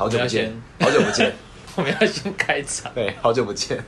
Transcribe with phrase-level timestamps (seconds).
[0.00, 1.30] 好久不见，好久不见，
[1.76, 3.78] 我们要先开场，对，好久不见。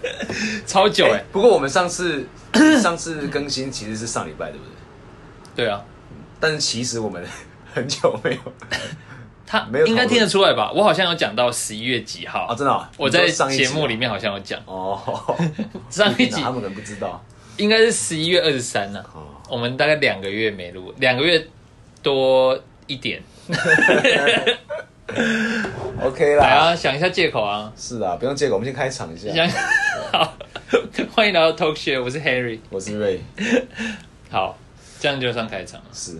[0.66, 2.26] 超久哎、不过我们上次
[2.80, 5.66] 上次更新其实是上礼拜，对不对？
[5.66, 5.84] 对啊，
[6.40, 7.22] 但是其实我们
[7.74, 8.40] 很久没有
[9.46, 10.72] 他 应该听得出来吧？
[10.74, 15.36] 我好像有讲到十一月几号啊，真的啊、我在上一节目里面好像有讲，哦，
[15.90, 17.22] 上一集他们可能不知道
[17.58, 19.04] 应该是十一月二十三呢。
[19.12, 19.26] 哦。
[19.50, 21.46] 我们大概两个月没录，两个月
[22.02, 23.22] 多一点。
[26.02, 29.32] OK 来啦，啊，想一下借口啊，是啊，不用借口，我们先开场一下。
[29.32, 29.48] 想
[30.12, 30.34] 好，
[31.14, 32.58] 欢迎来到 Talk Show，我是 Harry。
[32.68, 33.20] 我是 Ray，
[34.30, 34.56] 好，
[35.00, 35.86] 这样就算开场了。
[35.92, 36.18] 是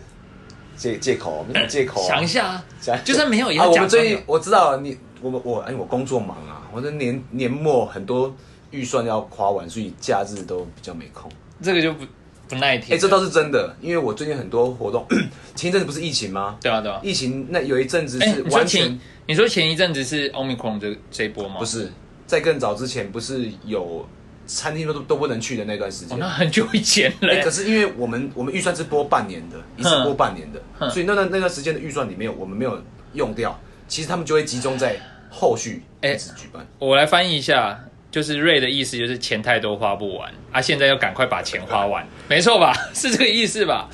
[0.74, 2.06] 借借口，我们讲借口啊。
[2.08, 4.22] 想一下啊，讲就算没有也啊，要假装我们最近。
[4.26, 8.34] 我知道你，我们我哎，我工作忙啊，我这年年末很多
[8.70, 11.30] 预算要花完，所以假日都比较没空。
[11.62, 12.04] 这个就不
[12.48, 12.94] 不耐听。
[12.94, 15.06] 哎、这倒是真的，因为我最近很多活动，
[15.54, 16.56] 前一阵子不是疫情吗？
[16.60, 17.00] 对啊对啊。
[17.02, 21.56] 疫情那有一阵子哎，是完全、前你说前一阵子是 Omicron 这这一波吗？
[21.58, 21.92] 不，是，
[22.26, 24.08] 在更早之前不是有
[24.46, 26.18] 餐厅都都不能去的那段时哦，间。
[26.18, 27.42] 那很久以前了哎、欸。
[27.42, 34.98] 可是因为我们我们预算是播半年的，一次播半年的，所以那段那段时间的预算里面我们没有用掉，其实他们就会集中在
[35.30, 36.66] 后续哎一直举办。
[36.78, 37.78] 我来翻译一下，
[38.10, 42.72] 就是瑞的意思就是钱太多花不完啊，现在要赶快把钱花完，没错吧？
[42.94, 43.88] 是这个意思吧？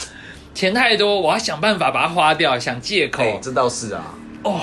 [0.55, 4.61] 钱太多，我要想办法把它花掉，想借口，哎、这倒是啊，哦，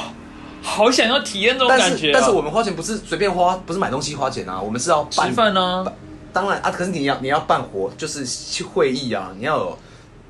[0.62, 1.98] 好想要体验这种感觉、啊。
[1.98, 5.86] 是但是我们花钱不是随便花，不是买东西花钱啊，我们是要办吃饭呢、
[6.32, 9.78] 当然啊，可是你要你要办活，就是去会议啊，你要有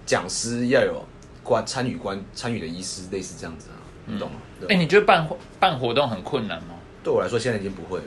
[0.03, 1.06] 讲师，要有
[1.44, 4.38] 关参与关参与的医师，类似这样子啊，你懂吗？
[4.67, 5.28] 哎、你觉得办
[5.59, 6.73] 办活动很困难吗？
[7.03, 8.06] 对我来说，现在已经不会了。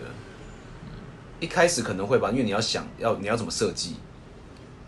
[1.44, 3.96] 一开始可能会吧，因为你要想要你要怎么设计，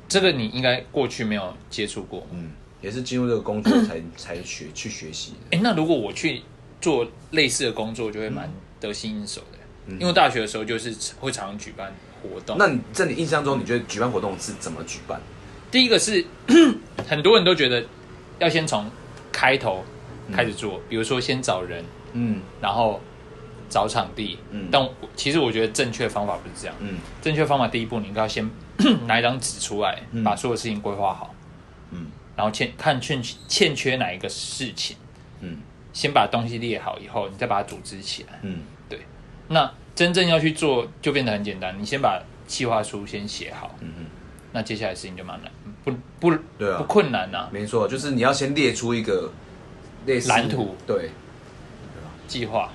[0.08, 2.26] 这个你应该过去没有接触过。
[2.32, 2.50] 嗯，
[2.80, 5.56] 也是进入这个工作才 才学去学习的。
[5.56, 6.42] 哎、那如果我去
[6.80, 8.50] 做类似的工作，就会蛮
[8.80, 9.58] 得心应手的。
[9.88, 12.56] 嗯因为大学的时候就是会常常举办活动。
[12.58, 15.20] 那你在你印象中，你觉得举办活动是怎么举办？
[15.70, 16.24] 第一个是
[17.06, 17.84] 很多人都觉得
[18.40, 18.90] 要先从
[19.30, 19.84] 开头
[20.32, 21.84] 开始做，比如说先找人，
[22.14, 23.00] 嗯然后
[23.68, 24.38] 找场地。
[24.50, 24.68] 嗯。
[24.70, 26.74] 但其实我觉得正确方法不是这样。
[26.80, 26.98] 嗯。
[27.20, 28.48] 正确方法第一步，你应该要先
[29.06, 30.22] 拿一张纸出来，嗯。
[30.24, 31.34] 把所有事情规划好，
[31.90, 32.06] 嗯。
[32.36, 34.96] 然后欠看欠欠缺哪一个事情，
[35.40, 35.58] 嗯。
[35.92, 38.38] 先把东西列好以后，你再把它组织起来。
[38.42, 38.60] 嗯。
[38.88, 39.00] 对。
[39.48, 41.74] 那真正要去做，就变得很简单。
[41.80, 44.06] 你先把计划书先写好，嗯嗯，
[44.52, 45.50] 那接下来事情就蛮难，
[45.82, 46.78] 不不对啊。
[46.78, 49.32] 不困难呐、没错，就是你要先列出一个
[50.04, 51.10] 类似蓝图，对。
[52.28, 52.72] 计划，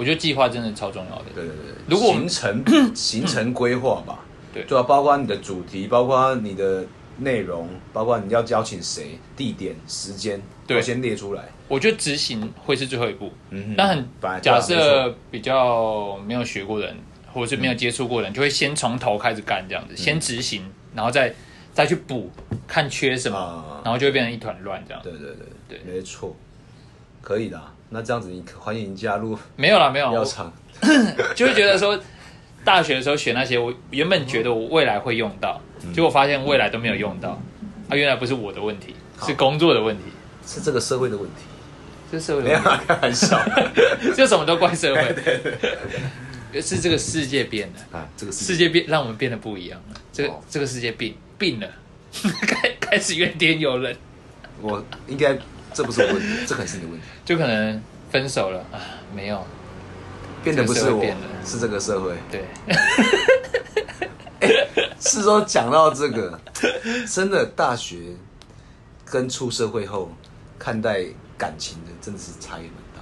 [0.00, 1.24] 我觉得计划真的超重要的。
[1.34, 2.64] 对对对，如果行程
[2.96, 4.20] 行程规划吧，
[4.54, 6.86] 对对啊，包括你的主题，包括你的
[7.18, 11.44] 内容，包括你要邀请谁、地点、时间，对都先列出来。
[11.68, 13.30] 我觉得执行会是最后一步。
[13.50, 14.08] 嗯哼但很
[14.40, 16.96] 假没设比较没有学过的人，
[17.34, 21.34] 或者是没有接触过的人，就会先从头开始干这样子，先执行，然后再
[21.74, 22.30] 再去补，
[22.66, 25.02] 看缺什么，啊然后就会变成一团乱这样。
[25.02, 25.28] 对对
[25.68, 26.34] 对对没错，
[27.20, 27.74] 可以的啊。
[27.90, 30.52] 那这样子，你欢迎加入没有啦，没有，我药厂。
[31.34, 31.98] 就会觉得说，
[32.64, 35.92] 大学的时候选那些，我原本觉得我未来会用到，嗯。
[35.92, 37.30] 结果发现未来都没有用到，
[37.88, 38.94] 啊，原来不是我的问题，
[39.26, 40.04] 是工作的问题，
[40.46, 41.42] 是这个社会的问题，
[42.10, 43.42] 这是社会没有啊开玩笑。
[44.00, 45.14] 题，就什么都怪社会，
[46.62, 47.98] 是这个世界变了。
[47.98, 48.08] 啊。
[48.16, 48.68] 这个世界。
[48.68, 50.40] 变让我们变得不一样了，这个、哦。
[50.48, 51.68] 这个世界病病了，
[52.46, 53.96] 开开始怨天尤人，
[54.62, 55.36] 我应该
[55.72, 58.80] 这不是我问题，这可能是你的问题， 就可能分手了啊，
[59.14, 59.44] 没有，
[60.42, 61.04] 变得不是我
[61.44, 62.16] 是这个社会。
[62.30, 62.44] 对，
[65.00, 66.40] 是说讲到这个，
[67.08, 67.98] 真的大学
[69.04, 70.10] 跟出社会后
[70.58, 71.04] 看待
[71.38, 73.00] 感情的，真的是差异蛮大。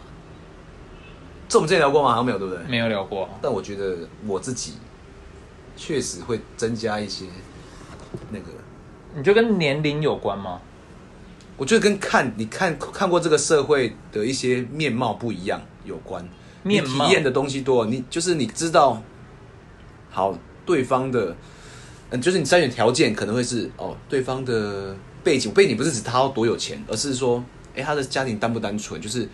[1.49, 2.11] 这我们之前聊过吗？
[2.11, 2.63] 好像没有，对不对？
[2.65, 3.97] 没有聊过，但我觉得
[4.27, 4.75] 我自己
[5.77, 7.25] 确实会增加一些
[8.31, 8.47] 那个，
[9.15, 10.61] 你觉得跟年龄有关吗？
[11.59, 16.27] 我觉得跟看你看看过这个社会的一些面貌不一样有关。
[16.63, 19.03] 面貌你体验的东西多，你就是你知道，
[20.11, 21.37] 好对方的，
[22.11, 27.43] 嗯，就是你筛选条件可能会是哦，对方的背景背景不是指他有多有钱，而是说，
[27.77, 29.29] 哎，他的家庭单不单纯，就是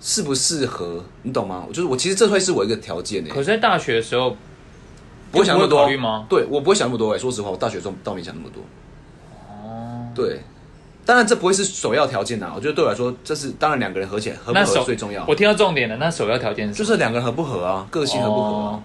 [0.00, 1.66] 适不适合，你懂吗？
[1.68, 4.36] 就是我其实这会是我一个条件诶，可是在大学的时候，
[5.32, 6.26] 不会想那么多吗？
[6.28, 8.62] 对我不会想那么多哎，说实话，我大学中倒没想那么多。
[9.48, 10.40] 哦，对，
[11.06, 15.24] 当然这不会是首要条件呐，我觉得对我来说，这是当然两个人合起来合不合那首最重要。
[15.26, 18.66] 我听到重点了，那首要条件是就是两个人合不合啊，个性合不合啊。
[18.72, 18.82] 哦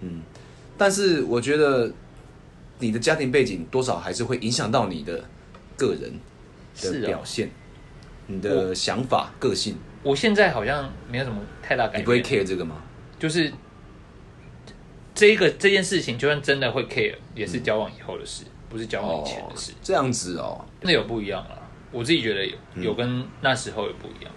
[0.00, 0.22] 嗯，
[0.78, 1.92] 但是我觉得
[2.78, 5.22] 你的家庭背景多少还是会影响到你的
[5.76, 6.18] 个人
[6.80, 7.50] 的表现，
[8.28, 9.76] 你的想法、个性。
[10.02, 12.76] 我现在好像没有什么太大感觉你不会，care 这个吗？
[13.18, 13.52] 就是
[15.14, 21.57] 这一个这件事情，就算真的会 care，也是交往以后的事，不是交往以前的事，这样子哦，那有不一样啦。
[21.90, 24.32] 我自己觉得有有跟那时候有不一样。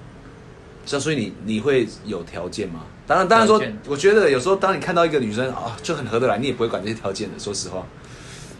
[0.85, 2.85] 像所以你你会有条件吗？
[3.05, 7.37] 当然，当然说，我觉得有时候当你看到一个女生啊，就很合得来，你也不会管这些条件的。
[7.37, 7.85] 说实话，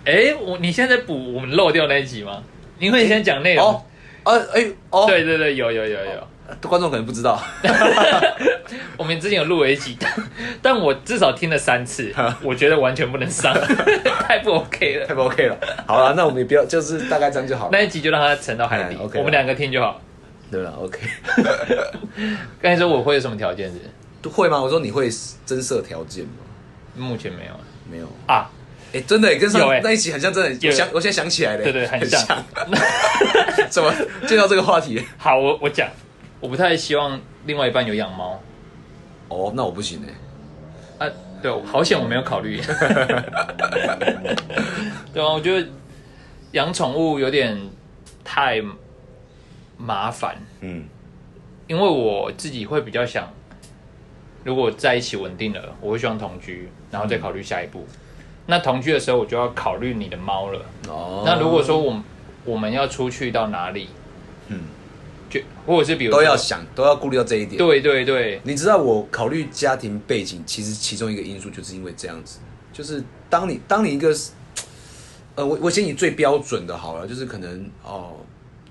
[0.06, 2.44] 哎，我你现在在补我们漏掉那一集吗？
[2.80, 3.66] 你会先讲内容。
[3.66, 3.82] 哦，
[4.24, 6.28] 呃，哎，哦，对对对，有有有有。
[6.68, 7.42] 观众可能不知道，
[8.98, 10.14] 我们之前有录了一集，但
[10.62, 12.14] 但我至少听了三次，
[12.44, 13.54] 我觉得完全不能上，
[14.28, 15.06] 太不 OK 了。
[15.08, 15.58] 太不 OK 了。
[15.88, 17.70] 好了，那我们也不要，就是大概这样就好了。
[17.72, 20.02] 那一集就让它沉到海底，我们两个听就好。
[20.52, 21.00] 对了，OK，
[22.62, 24.30] 刚才说我会有什么条件是？
[24.30, 24.62] 会吗？
[24.62, 25.10] 我说你会
[25.46, 26.32] 增设条件吗？
[26.96, 27.52] 目前没有
[27.90, 28.08] 没有。
[28.28, 28.50] 啊。
[28.94, 30.52] 哎，真的耶跟上那一集很像，真的。
[30.60, 32.44] 有我想，我现在想起来了，对对很像像。
[33.70, 33.94] 怎么
[34.28, 35.02] 见到这个话题？
[35.18, 35.88] 好，我我讲，
[36.42, 38.38] 我不太希望另外一半有养猫
[39.30, 41.08] 哦，那我不行哎。
[41.08, 41.12] 啊。
[41.42, 42.62] 对，好险我没有考虑。
[45.12, 45.68] 对啊，我觉得
[46.52, 47.60] 养宠物有点
[48.24, 48.62] 太
[49.76, 50.36] 麻烦。
[50.60, 50.84] 嗯，
[51.66, 53.28] 因为我自己会比较想，
[54.44, 57.88] 如果在一起稳定了，我会希望同居，然后再考虑下一步。
[58.46, 60.62] 那同居的时候，我就要考虑你的猫了。
[60.90, 62.04] 哦，那如果说我们
[62.46, 64.01] 我们要出去到哪里，嗯，
[65.32, 67.58] 就或者是比如都要想，都要顾虑到这一点。
[67.58, 72.40] 对对对，你知道我考虑家庭背景，其实其中一个因素就是因为这样子，
[72.74, 74.14] 就是当你当你一个，
[75.36, 78.18] 呃，我我先以最标准的好了，就是可能哦，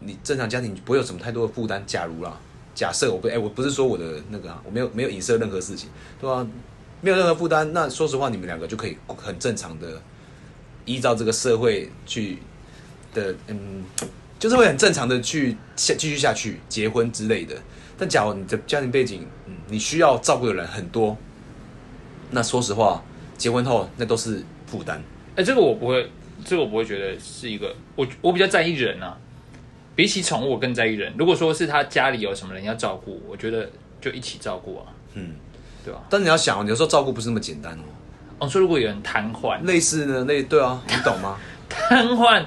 [0.01, 1.83] 你正常家庭不会有什么太多的负担。
[1.87, 2.39] 假如啦，
[2.75, 5.89] 假设我不哎、我不是说我的那个、啊，我没有没有影射任何事情，
[6.21, 6.47] 对吧、
[7.01, 10.01] 没有任何负担，那说实话，你们两个就可以很正常的
[10.85, 12.39] 依照这个社会去
[13.15, 13.85] 的，嗯，
[14.41, 17.55] 就是会很正常的去下继续下去，结婚之类的。
[17.97, 21.17] 但假如你的家庭背景，嗯，你需要照顾的人很多，
[22.31, 23.05] 那说实话，
[23.37, 25.01] 结婚后那都是负担。
[25.37, 26.11] 哎，这个我不会，
[26.45, 29.17] 这个我不会觉得是一个，我我比较在意人啊，
[29.95, 31.13] 比起宠物，我更在意人。
[31.19, 33.69] 如果说是他家里有什么人要照顾，我觉得
[34.01, 35.35] 就一起照顾啊，嗯，
[35.85, 36.01] 对吧？
[36.09, 37.83] 但你要想，有时候照顾不是那么简单哦。
[38.39, 41.37] 哦，说如果有人瘫痪，类似的那对啊，你懂吗？
[41.69, 42.43] 瘫痪，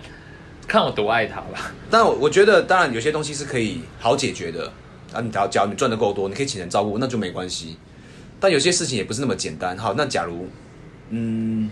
[0.67, 1.71] 看我多爱他吧。
[1.89, 4.71] 但我我觉得，当然有些东西是可以好解决的。
[5.13, 7.77] 啊，你只要假如你赚的够多，你可以请人照顾，那就没关系。
[8.39, 9.77] 但有些事情也不是那么简单。
[9.77, 10.49] 好，那假如，
[11.09, 11.69] 嗯，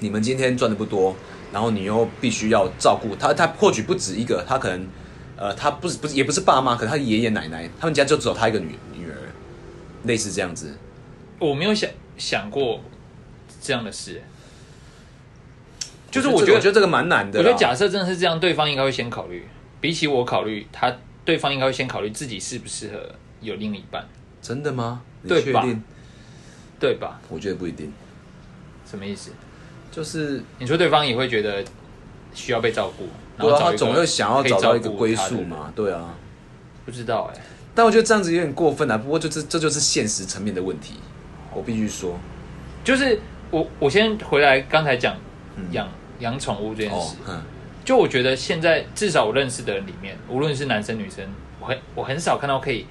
[0.00, 1.14] 你们今天赚的不多，
[1.52, 4.88] 然后你又必须要照顾他，他或许不止一个，他可能，
[5.36, 9.14] 呃，他不是不是也不是爸妈，可能他爷爷奶奶，他们家就只有他一个女女儿，
[10.02, 10.74] 类似这样子。
[11.38, 11.88] 我没有想
[12.18, 12.80] 想过
[13.62, 14.20] 这样的事，
[16.14, 17.38] 就是我我觉得，我觉得这个蛮难的。
[17.38, 19.46] 我觉得假设真的是这样，对方应该会先考虑，
[19.80, 20.94] 比起我考虑，他
[21.24, 22.98] 对方应该会先考虑自己适不适合
[23.40, 24.06] 有另一半，
[24.40, 25.02] 真的吗？
[25.22, 25.82] 你对吧确定？
[26.80, 27.20] 对吧？
[27.28, 27.92] 我觉得不一定，
[28.88, 29.30] 什么意思？
[29.90, 31.64] 就是你说对方也会觉得
[32.34, 33.08] 需要被照顾，
[33.38, 34.90] 然后他总会想要找到一个？
[34.90, 36.14] 归宿嘛，对啊。
[36.84, 37.40] 不知道哎、
[37.74, 38.98] 但我觉得这样子有点过分啊。
[38.98, 40.96] 不过就是这就是现实层面的问题，
[41.54, 42.18] 我必须说。
[42.84, 43.18] 就是
[43.50, 45.16] 我我先回来刚才讲
[45.56, 45.64] 嗯
[46.24, 47.42] 养养宠物这件哦事，，嗯，
[47.84, 51.24] 就我觉得现在至少我认识的人里面，无论是男生女生，
[51.60, 52.86] 我很我很少看到可以，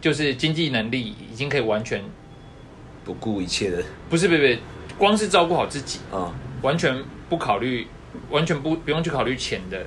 [0.00, 2.02] 就是经济能力已经可以完全
[3.04, 3.82] 不顾一切的。
[4.10, 4.58] 不是不是不是，
[4.98, 6.32] 光是照顾好自己，啊、
[6.62, 7.86] 完全不考虑，
[8.30, 9.86] 完全不不用去考虑钱的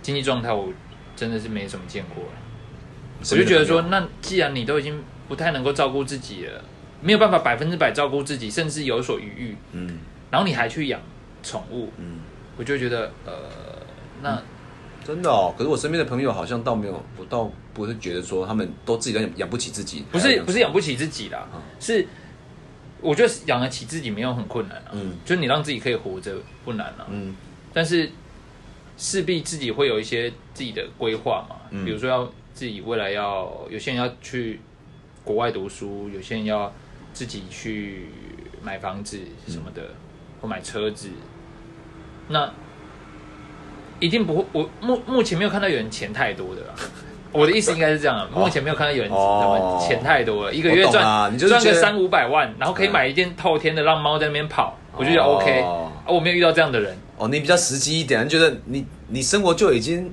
[0.00, 0.72] 经济状态，我
[1.16, 2.24] 真的是没什么见过。
[3.20, 6.64] 我就觉得说，那既然你都已经不太能够照顾自己了，
[7.02, 9.98] 没有办法百分之百照顾自己，甚至有所余裕，嗯。
[10.30, 11.00] 然后你还去养
[11.42, 12.20] 宠物，嗯，
[12.56, 13.32] 我就觉得呃，
[14.22, 14.42] 那
[15.04, 15.54] 真的哦。
[15.56, 21.60] 可是我身边的朋友好像倒没有，我倒不是觉得说他们都自己都养养不起自己，不是不是养不起自己啦，嗯。
[21.78, 22.06] 是
[23.00, 25.16] 我觉得养得起自己没有很困难啊，嗯。
[25.24, 27.34] 就你让自己可以活着不难啊，嗯。
[27.72, 28.10] 但是
[28.98, 31.84] 势必自己会有一些自己的规划嘛，嗯。
[31.84, 34.60] 比如说要自己未来要有些人要去
[35.24, 36.70] 国外读书，有些人要
[37.14, 38.06] 自己去
[38.62, 39.18] 买房子
[39.48, 39.82] 什么的，
[40.40, 41.08] 或买车子，
[42.30, 42.50] 那
[43.98, 44.44] 一定不会。
[44.52, 46.74] 我目目前没有看到有人钱太多的啦。
[47.32, 55.60] 我的意思应该是这样，目前没有看到有人哦钱太多了，一个月赚啊你就赚个三五百万，然后可以嗯买一件透天的，让猫在那边跑，我就觉得 OK。
[55.60, 56.98] 哦啊，我没有遇到这样的人。
[57.16, 60.12] 哦，你比较实际一点，你觉得你你生活就已经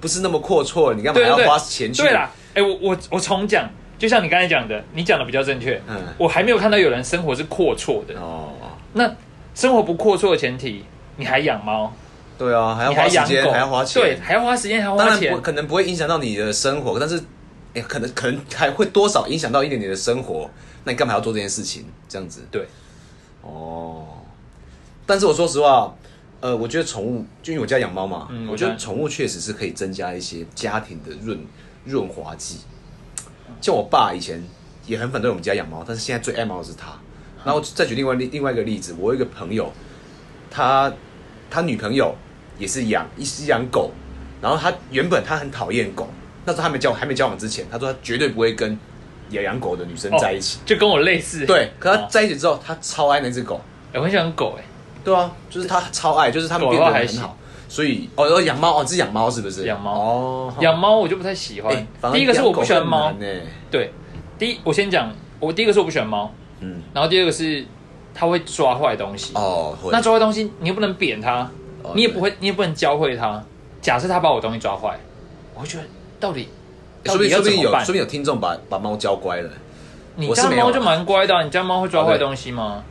[0.00, 2.00] 不是那么阔绰了，你干嘛要花钱去？
[2.02, 5.78] 对啦，哎、我我我重讲，就像你刚才讲的，你讲的比较正确。
[5.86, 8.14] 嗯我还没有看到有人生活是阔绰的。
[8.18, 8.54] 哦，
[8.94, 9.12] 那
[9.54, 10.82] 生活不阔绰的前提，
[11.18, 11.92] 你还养猫，
[12.38, 15.42] 对啊，还要花时间，还要花钱，对，还要花时间，还要花钱当然不。
[15.42, 17.20] 可能不会影响到你的生活，但是
[17.74, 20.48] 哎、可能可能还会多少影响到一点点的生活，
[20.84, 21.84] 那你干嘛要做这件事情？
[22.08, 22.66] 这样子对，
[23.42, 24.06] 哦。
[25.04, 25.94] 但是我说实话，
[26.40, 31.38] 呃，我觉得宠物，就因为我家养猫嘛，嗯我觉得宠物确实是可以增加一些家庭的润
[31.84, 32.60] 润滑剂。
[33.60, 34.42] 像我爸以前
[34.86, 36.98] 也很反对我们家养猫，但是现在最爱猫的是他。
[37.44, 39.72] 然后再举另外另外一个例子，我有一个朋友，
[40.50, 40.92] 他
[41.50, 42.14] 他女朋友
[42.58, 43.90] 也是养一是养狗，
[44.40, 46.08] 然后他原本他很讨厌狗，
[46.44, 48.78] 那时候还没交还没交往之前，他说他绝对不会跟
[49.30, 50.58] 也养狗的女生在一起。
[50.64, 51.44] 就跟我类似。
[51.46, 53.60] 对，可他哦在一起之后，他超爱那只狗。
[53.92, 54.64] 哎我很喜欢狗哎，
[55.02, 57.36] 对啊，就是他超爱，就是他们变得很好。
[57.68, 59.66] 所以哦，哦养猫哦，这是养猫是不是？
[59.66, 63.12] 养猫哦，养猫我就不太喜欢第一个是我不喜欢猫
[63.70, 63.92] 对，
[64.38, 67.62] 第一我先讲，我第一个是我不喜欢猫，嗯，然后第二个是
[68.18, 69.32] 它会抓坏东西。
[69.36, 71.48] 哦，会那抓坏东西你又不能扁它，
[71.84, 73.40] 哦你也不会，你也不能教会它。
[73.80, 74.98] 假设它把我东西抓坏，
[75.54, 75.84] 我会觉得
[76.18, 76.48] 到底
[77.04, 77.92] 说不定说不定有，说不？
[77.92, 79.50] 定有听众把把猫教乖了，
[80.16, 82.82] 你我是没有啊家猫就蛮乖的啊，你家猫会抓坏东西吗？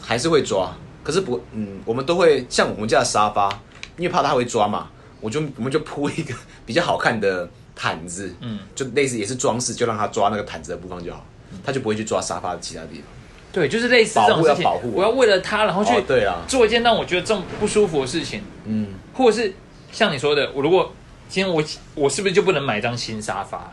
[0.00, 0.72] 还是会抓。
[1.02, 3.48] 可是不，嗯，我们都会像我们家的沙发，
[3.96, 4.88] 因为怕它会抓嘛，
[5.20, 6.32] 我就我们就铺一个
[6.64, 11.26] 比较好看的毯子，嗯，就类似也是装饰，就让它抓那个毯子的部分就好，
[11.64, 13.06] 它就不会去抓沙发的其他地方。
[13.52, 19.52] 对，就是类似这种事情保护要保护，我要为了他，然后去哦，对啊，做一件让我觉得这么不舒服的事情，嗯，或者是
[19.92, 20.90] 像你说的，我如果
[21.28, 21.62] 今天我
[21.94, 23.70] 我是不是就不能买一张新沙发？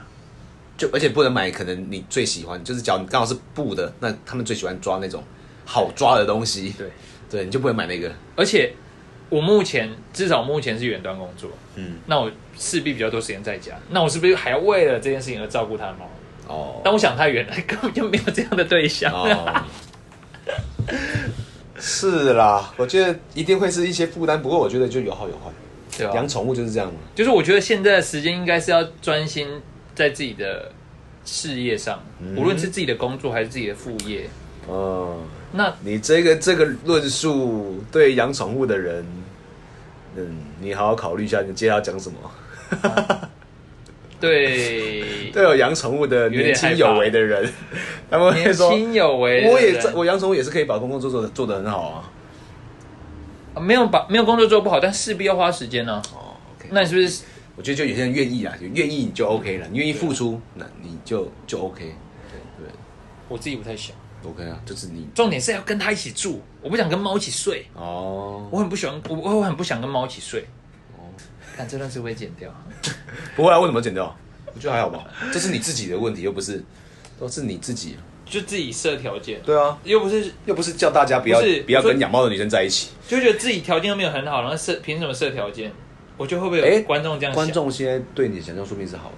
[0.77, 5.23] 就而且不能买可能你最喜欢，就是假如你刚好是布的，那他们最喜欢抓那种
[5.65, 6.87] 好抓的东西，对，
[7.29, 8.73] 对，你就不能买那个，而且
[9.27, 16.09] 我目前至少目前是远端工作，嗯，那我势必比较多时间在家，那我是不是还要为了这件事情而照顾他的猫？
[16.49, 19.13] 哦，但我想太远了，根本就没有这样的对象。
[19.13, 19.63] 哦，
[21.79, 25.51] 是啦，我觉得一定会是一些负担，不过我觉得就有好有坏，
[25.97, 26.13] 对吧？
[26.15, 29.47] 养宠物就是这样嘛，就是我觉得现在的时间应该是要专心
[29.93, 30.71] 在自己的
[31.23, 34.27] 事业上，嗯无论是自己的工作还是自己的副业。
[34.67, 35.19] 哦。
[35.51, 39.05] 那你这个这个论述对养宠物的人，
[40.15, 42.17] 嗯，你好好考虑一下，你接下来要讲什么？
[44.21, 45.29] 对。
[45.31, 47.47] 对有养宠物的年轻有为的人，
[48.09, 52.11] 他们会年说，轻有为我也在，我养宠物也是可以把工作做做做得很好啊。
[53.53, 56.33] 啊没有把没有工作做不好，但势必要花时间呢、哦
[56.71, 57.23] 那你是不是？
[57.55, 61.83] 我觉得就有些人愿意啊，就愿意你就 OK 了，你愿意付出，那你就就 OK，
[62.57, 62.67] 对。
[63.27, 63.95] 我自己不太想
[64.25, 65.07] ？，OK 啊，就是你。
[65.13, 70.45] 重点是要跟他一起住，我不想跟猫一起睡，哦，我很不喜欢，我我很不想跟猫一起睡。
[71.59, 72.49] 看这段是不会剪掉，
[73.35, 74.15] 不会啊，为什么剪掉？
[74.55, 76.63] 我觉得还好吧，这是你自己的问题，又不是
[77.19, 77.97] 都是你自己。
[78.25, 82.91] 就自己设条件，对啊，又不是又不是叫大家不要不是不要跟养猫的女生在一起。
[83.07, 85.69] 就觉得自己条件又没有很好，然后设凭什么设条件？
[86.15, 87.43] 我觉得会不会哎有观众这样想？
[87.43, 89.15] 观众现在对你的想象说明是好的，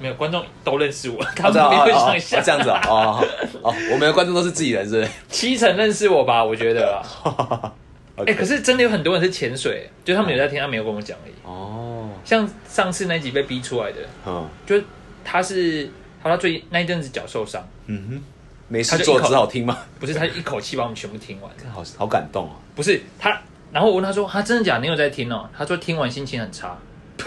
[0.00, 2.42] 没有观众都认识我，他他们没有哦想象。
[2.42, 3.24] 这样子啊，哦
[3.62, 7.72] 哦哦，我们的观众都是自己人，是七成认识我吧，我觉得啦。
[8.26, 11.32] 哎、可是真的有很多人是潜水，就他们有在听，他没有跟我讲而已。
[11.44, 14.84] 哦，像上次那集被逼出来的，嗯就是
[15.24, 15.88] 他是
[16.22, 18.22] 他他最那一阵子脚受伤，嗯哼，
[18.68, 22.50] 没事做只好听吗，不是他一口气把我们全部听完， 好好感动哦。
[22.74, 23.40] 不是他。
[23.70, 24.80] 然后我问他说：“他真的假的？
[24.80, 26.74] 你有在听哦？”他说：“听完心情很差。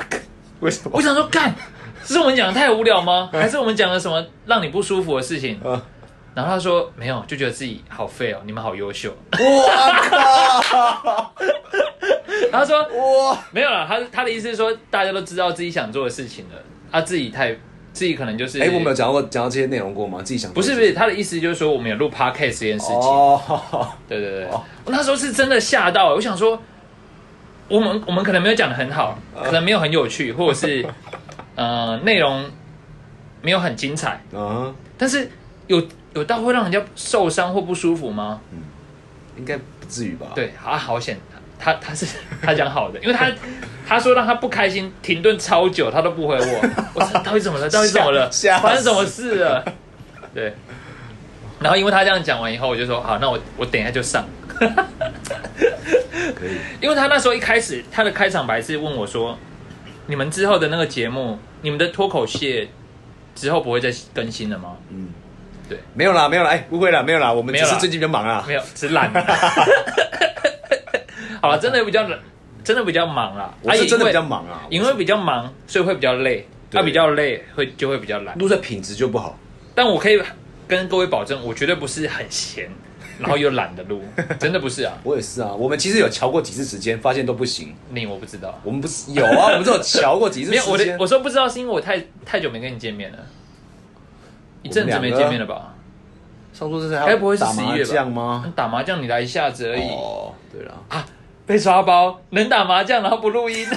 [0.60, 1.54] 为什么”我想说，干，
[2.04, 3.30] 是我们讲的太无聊吗？
[3.34, 5.60] 还是我们讲了什么让你不舒服的事情？
[5.64, 5.80] 嗯，
[6.34, 9.14] 然后他说：“没有，就觉得自己好废哦，你们好优秀。
[9.34, 11.34] 哇靠！”
[12.52, 12.82] 然 后他说
[13.30, 16.56] ：“哇，没有了。”他他的意思是说，大家都知道自己想做的事情了，
[16.92, 17.52] 他自己太
[17.92, 20.20] 自己可能就是哎，我们有讲过讲到这些内容过吗？
[20.24, 22.96] 自己想不是不是他的意思就是说我们有录 podcast 这件事情。
[22.96, 26.58] 哦，对对对，哦我那时候是真的吓到，我想说，
[27.68, 30.86] 我们我们可能没有讲的很好，哦可能没有很有趣，或者是
[31.56, 32.50] 呃内容
[33.42, 35.30] 没有很精彩，嗯，但是
[35.68, 35.82] 有
[36.14, 38.42] 有到会让人家受伤或不舒服吗？
[39.38, 41.18] 应该不至于吧？，对，啊好险，
[41.58, 42.06] 他他是
[42.44, 43.32] 他讲好的，因为他
[43.88, 47.70] 他说让他不开心，停顿超久，他都不回我， 我说到底怎么了？
[47.70, 48.30] 到底怎么了？
[48.62, 49.64] 发生什么事了？
[50.34, 50.54] 对。
[51.60, 54.26] 然后因为他这样讲完以后，我就说好，那我我等一下就上。
[54.50, 54.66] 可
[56.46, 56.58] 以。
[56.82, 59.38] 因为他那时候一开始他的开场白是问我说
[60.08, 62.48] ：“你们之后的那个节目，你们的脱口秀
[63.36, 65.10] 之后不会再更新了吗嗯，
[65.72, 68.44] 对，没有啦，没有啦，哎，误会了，没有啦，我们只是最近比较忙啊？”。
[68.46, 69.10] 没有，只是懒。
[71.42, 72.20] 好了，真的比较懒，
[72.64, 73.54] 真的比较忙啦。
[73.62, 76.46] 我是真的比较啊忙啊，因为比较忙，所以会比较累。
[76.70, 78.38] 对他比较累，会就会比较懒。
[78.38, 79.40] 录的品质就不好。
[79.74, 80.22] 但我可以
[80.68, 82.70] 跟各位保证，我绝对不是很闲，
[83.18, 84.04] 然后又懒得录，
[84.40, 84.94] 真的不是啊。
[85.04, 87.74] 我也是啊，我们其实有瞧过几次时间，发现都不行。
[87.90, 90.98] 你我不知道，我们不是有啊，我们只有瞧过几次没有我的时间。
[91.00, 93.18] 我说不知道是因为我太太久没跟你见面了，
[94.64, 95.74] 一阵子没见面了吧？
[96.54, 98.54] 上周这是该不会是打麻十一月吧将吗？
[98.56, 101.06] 打麻将你来一下子而已哦，对了，啊，
[101.46, 103.66] 被抓包，能打麻将然后不录音，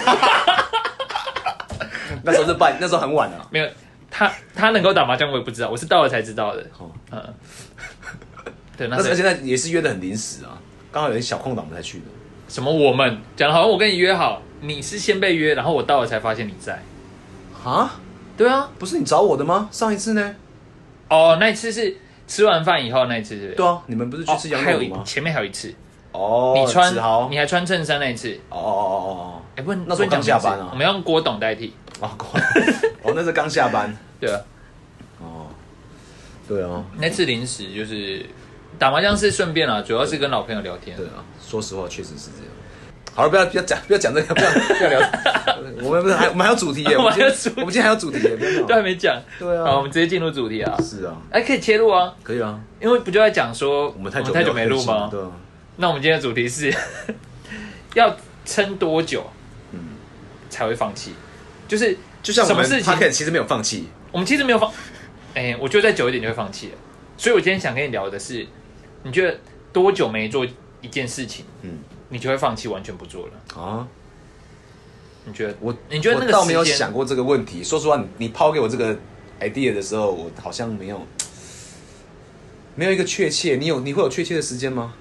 [2.25, 3.47] 那时候是半，那时候很晚了。
[3.51, 3.69] 没有
[4.11, 6.63] 他他能够打麻将我也不知道，我是到了才知道的。
[6.79, 7.23] 哦嗯，
[8.77, 10.59] 对，那时候现在也是约的很临时啊，
[10.91, 12.05] 刚好有点小空档我们才去的。
[12.49, 12.73] 什么？
[12.73, 16.83] 我们讲的好像我跟你约好，你是先被约，然后我到了才发现你在。
[17.65, 17.95] 啊，
[18.37, 19.69] 对啊，不是你找我的吗？
[19.73, 20.35] 上一次呢？
[21.15, 23.55] 哦，那一次是吃完饭以后那一次，是不是？
[23.55, 25.03] 对啊，你们不是去哦吃羊还有肉吗？
[25.03, 25.75] 一前面还有一次，
[26.13, 31.75] 哦，你穿子豪，你还穿衬衫那一次，哦哦哦哦哎，不能那时候不能讲刚下班啊名字我们要用郭董代替。
[32.01, 32.41] 哦，哦，
[33.03, 33.95] 哦，那是刚下班。
[34.21, 34.41] 对啊，
[35.21, 35.47] 哦，
[36.49, 38.25] 对啊，那次临时就是
[38.79, 40.97] 打麻将是顺便啦，主要是跟老朋友聊天。
[40.97, 42.53] 对啊，说实话确实是这样。
[43.15, 45.01] 好了，不要不要讲不要讲这个，不要不要聊。
[45.83, 50.77] 我们不是还我们还有主题耶， 我我们今天我们今天还有主题耶，都还没讲，对好，我啊，们直接进入主题啊。
[50.83, 55.09] 是啊，哎，可以切入啊，可以啊，因为不就在讲说我们太久太久没录吗？
[55.11, 55.31] 对啊，
[55.77, 56.73] 那我们今天的主题是
[57.95, 59.25] 要撑多久
[59.73, 59.81] 嗯，
[60.51, 61.13] 才会放弃？
[61.69, 63.11] 就是就像我们什么事情？
[63.13, 64.73] 其实没有放弃，我们其实没有放，
[65.35, 66.69] 哎、我觉得再久一点就会放弃。
[66.69, 66.73] 了。
[67.17, 68.47] 所以我今天想跟你聊的是，
[69.03, 69.39] 你觉得
[69.73, 70.45] 多久没做
[70.81, 71.79] 一件事情，嗯
[72.15, 73.61] 你就会放弃，完全不做了？
[73.61, 73.89] 啊，
[75.25, 75.57] 你觉得？
[75.61, 77.65] 我你觉得那个我倒没有想过这个问题。
[77.65, 78.97] 说实话，你你抛给我这个
[79.41, 81.05] idea 的时候，我好像没有
[82.77, 83.57] 没有一个确切。
[83.57, 84.95] 你有你会有确切的时间吗？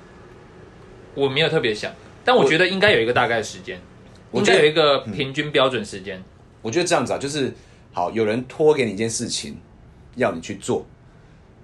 [1.14, 1.94] 我没有特别想，
[2.26, 3.80] 但我我觉得应该有一个大概的时间，
[4.32, 6.20] 我觉得该有一个平均标准时间。
[6.64, 7.54] 我觉得这样子啊，就是
[7.92, 9.56] 好，有人托给你一件事情，
[10.16, 10.84] 要你去做，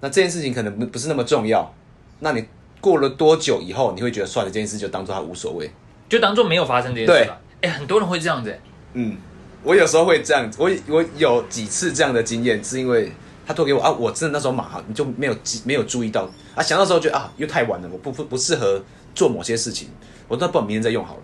[0.00, 1.74] 那这件事情可能不不是那么重要，
[2.20, 2.44] 那你
[2.80, 5.70] 过了多久以后，你会觉得算了，这件事就当做它无所谓。
[6.08, 7.40] 就当做没有发生这件事吧。
[7.60, 8.58] 哎、很多人会这样子、哎
[8.94, 9.16] 嗯，
[9.62, 13.12] 我有时候会这样子，我我有几次这样的经验，是因为
[13.46, 18.82] 他托给我啊，我真的那时候马你就没有记没有注意到啊，想到时候觉得啊又太晚了，我不不不适合
[19.14, 19.88] 做某些事情，
[20.26, 21.22] 我那不然明天再用好了。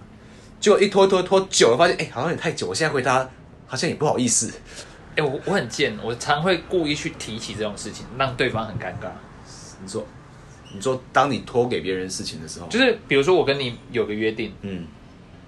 [0.61, 3.29] 结果一拖拖拖久了，发现哎、好像也太久，我现在回答
[3.66, 4.53] 好像也不好意思。
[5.16, 9.09] 哎、我我很贱，我常会故意去提起这种事情，让对方很尴尬。
[9.83, 10.05] 你说
[10.77, 14.87] 你说当你托给别人事情的时候，就是比如说我跟你有个约定，嗯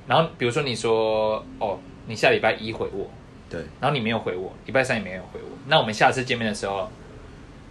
[0.06, 3.06] 然后比如说你说哦，你下礼拜一回我，
[3.50, 6.90] 对，然后你没有回我，礼拜三也没有回我，那我们下次见面的时候，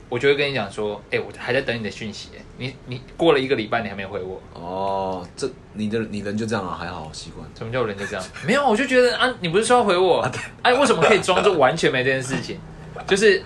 [0.08, 7.50] 我就会跟你讲说，哎、我还在等你的讯息，你你过了一个礼拜你还没有回我，哦，这你的你人就这样啊，还好习惯。
[7.58, 8.24] 什么叫人就这样？
[8.46, 10.24] 没有，我就觉得啊，你不是说要回我，
[10.62, 12.60] 哎、为什么可以装作完全没这件事情？
[13.08, 13.44] 就是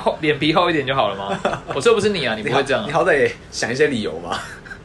[0.00, 1.40] 厚脸皮厚一点就好了吗？
[1.74, 2.86] 我说不是你啊，你不会这样、啊。
[2.86, 4.38] 你好歹也想一些理由嘛。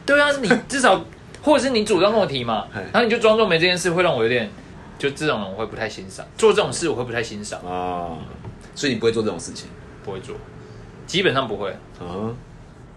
[0.04, 1.04] 对啊，你至少
[1.42, 4.50] 或者是你主动跟我提嘛嘿，然后你就装作没这件事，会让我有点，
[4.98, 8.16] 就这种人我会不太欣赏，做这种事我会不太欣赏，啊，
[8.74, 9.68] 所以你不会做这种事情。
[10.04, 10.36] 不会做，
[11.04, 12.30] 基本上不会，啊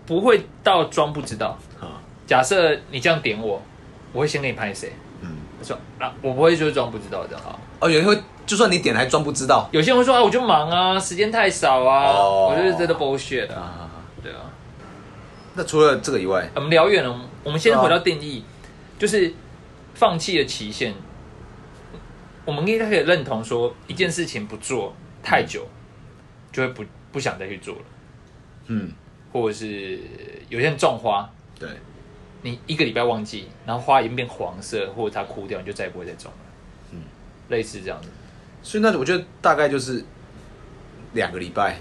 [0.05, 1.57] 不会到装不知道。
[1.79, 3.59] 啊，假设你这样点我，
[4.13, 4.93] 我会先给你拍谁？
[5.21, 5.29] 嗯。
[5.59, 7.57] 我说啊，我不会就是装不知道这样啊。
[7.79, 13.55] 哦，有人会，就算你点了还装不知道有些人会说啊，我就忙啊，时间太少啊，哦我就是真的 bullshit 啊。
[13.55, 13.91] 啊。
[14.21, 14.41] 对啊，
[15.53, 18.43] 那除了这个以外，我们聊远了，我们先回到定义，
[18.97, 19.33] 就是
[19.93, 20.93] 放弃的期限。
[22.45, 25.65] 我们应该可以认同说，一件事情不做太久，
[26.51, 27.81] 就会不不想再去做了，
[28.67, 28.91] 嗯，
[29.31, 29.99] 或者是
[30.49, 31.69] 有些人种花，对，
[32.41, 36.48] 你一个礼拜忘记，然后花已经变黄色，或者它枯掉，你就再也不会再种了。
[37.49, 38.07] 嗯，类似这样子。
[38.61, 40.03] 所以那我觉得大概就是
[41.13, 41.77] 两个礼拜，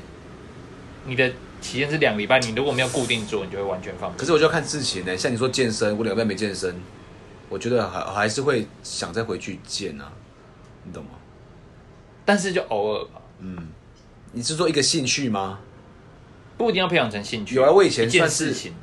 [1.05, 4.19] 你的期限是两个礼拜，你如果没有固定做，你就会完全放弃。
[4.19, 5.17] 可是我就要看事情呢。
[5.17, 6.75] 像你说健身，我两个礼拜没健身，
[7.49, 10.13] 我觉得还还是会想再回去健啊，
[10.85, 11.11] 你懂吗？
[12.25, 13.69] 但是就偶尔吧，嗯，
[14.33, 15.61] 你是说一个兴趣吗？
[16.57, 17.55] 不一定要培养成兴趣。
[17.55, 18.75] 有啊我以前算是事情，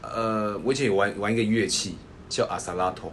[0.00, 1.96] 呃，我以前有玩玩一个乐器
[2.28, 3.12] 叫阿萨拉托，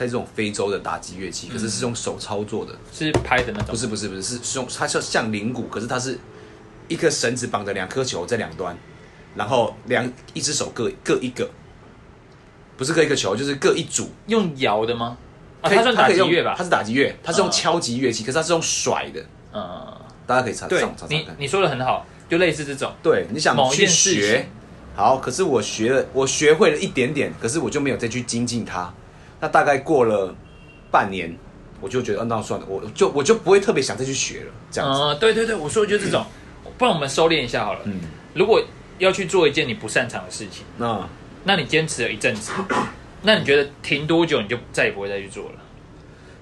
[0.00, 2.72] 在这种非洲的打击乐器，可是是用手操作的。
[2.90, 6.18] 是拍的那种，不是不是不是，是是用它像像铃鼓，可是它是
[6.88, 8.74] 一颗绳子绑着两颗球在两端，
[9.34, 11.50] 然后两一只手各各一个，
[12.78, 14.08] 不是各一个球，就是各一组。
[14.28, 15.18] 用摇的吗？
[15.60, 16.64] 啊，可以它算打击乐吧它？
[16.64, 19.94] 是打击乐，它是用嗯敲击乐器，可是它是用甩的，嗯，
[20.26, 21.18] 大家可以查对上查查看。
[21.18, 22.90] 你你说的很好，就类似这种。
[23.02, 24.48] 对，你想去学，
[24.96, 28.94] 好，可是我学了，我学会了一点点，可是我就没有再去精进它。
[29.40, 30.34] 那大概过了
[30.90, 31.36] 半年，
[31.80, 35.00] 我就觉得，嗯、那算了，我就我就不会特别想再去学了，这样子。
[35.00, 36.24] 嗯，对对对，我说的就是这种，
[36.76, 37.80] 不然我们收敛一下好了。
[37.84, 38.00] 嗯
[38.32, 38.62] 如果
[38.98, 41.08] 要去做一件你不擅长的事情，那
[41.42, 42.52] 那你坚持了一阵子，
[43.22, 45.58] 那你觉得停多久你就再也不会再去做了？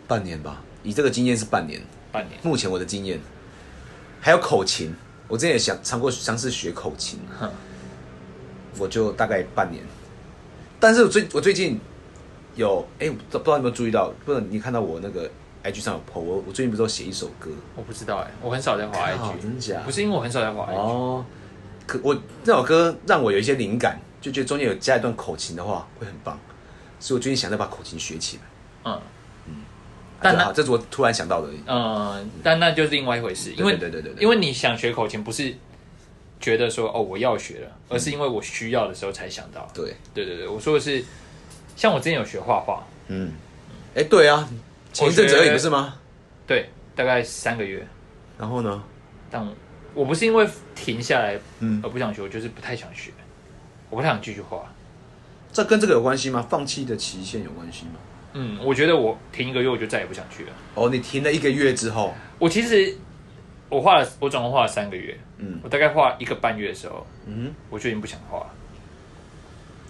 [0.07, 1.81] 半年吧，以这个经验是半年。
[2.13, 2.39] 半年。
[2.43, 3.19] 目前我的经验，
[4.21, 4.95] 还有口琴，
[5.29, 7.51] 我之前也想尝过尝试学口琴，哼
[8.79, 9.83] 我就大概半年。
[10.79, 11.81] 但是我最我最近
[12.59, 15.31] 有哎、不知道有没有注意到，不知道你看到我那个
[15.63, 21.25] IG 上有 po，我我最近不是有写一首歌，我不知道哎、我很少在滑靠 IG，真假不是因为我很少在滑 IG，、哦，
[21.87, 26.37] 可我那首歌让我有一些灵感，就觉得中间有加一段口琴的话会很棒，
[26.99, 28.43] 所以我最近想再把口琴学起来。
[28.85, 29.01] 嗯，
[30.21, 31.49] 但那但好，这是我突然想到的。
[31.65, 35.55] 嗯，但那就是另外一回事，因为对对对对对因为你想学口琴，不是
[36.41, 39.69] 觉得说哦我要学了，而是因为我需要的时候才想到。
[39.73, 41.05] 对，对对对，我说的是，
[41.79, 43.31] 像我之前有学画画，嗯，
[43.95, 44.49] 哎、对啊，
[44.93, 45.95] 前一阵子而已不是吗？
[46.45, 47.87] 对，大概三个月，
[48.37, 48.83] 然后呢？
[49.31, 49.49] 但
[49.95, 53.13] 我不是因为停下来嗯，而不想学，我就是不太想学，
[53.91, 54.67] 我不太想继续画。
[55.53, 56.45] 这跟这个有关系吗？
[56.51, 57.93] 放弃的期限有关系吗？
[58.33, 60.51] 嗯，我觉得我停一个月我就再也不想去了。
[60.75, 62.93] 哦，你停了一个月之后，我其实
[63.69, 68.51] 我画了，我总共画了三个月，嗯我大概画一个半月的时候，嗯，我就已经不想画了。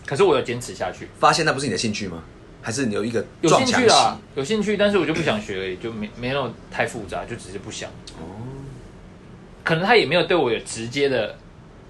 [0.09, 2.25] 可是我有坚持下去，发现那不是你的兴趣吗？
[2.63, 3.51] 还是你有一个有？
[3.51, 7.91] 兴趣啊，有兴趣，但是我就不想学而已，就没没有太复杂，就只是不想。
[8.19, 8.41] 哦，
[9.63, 11.37] 可能他也没有对我有直接的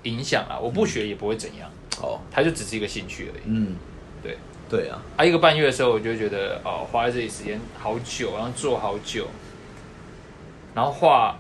[0.03, 1.71] 影响啊，我不学也不会怎样，
[2.03, 3.43] 哦，他就只是一个兴趣而已。
[3.45, 3.77] 嗯，
[4.21, 4.37] 对，
[4.69, 9.29] 对啊，啊，一个半月的时候，我就觉得哦，花在这里时间好久，然后做好久，
[10.75, 11.39] 然后画，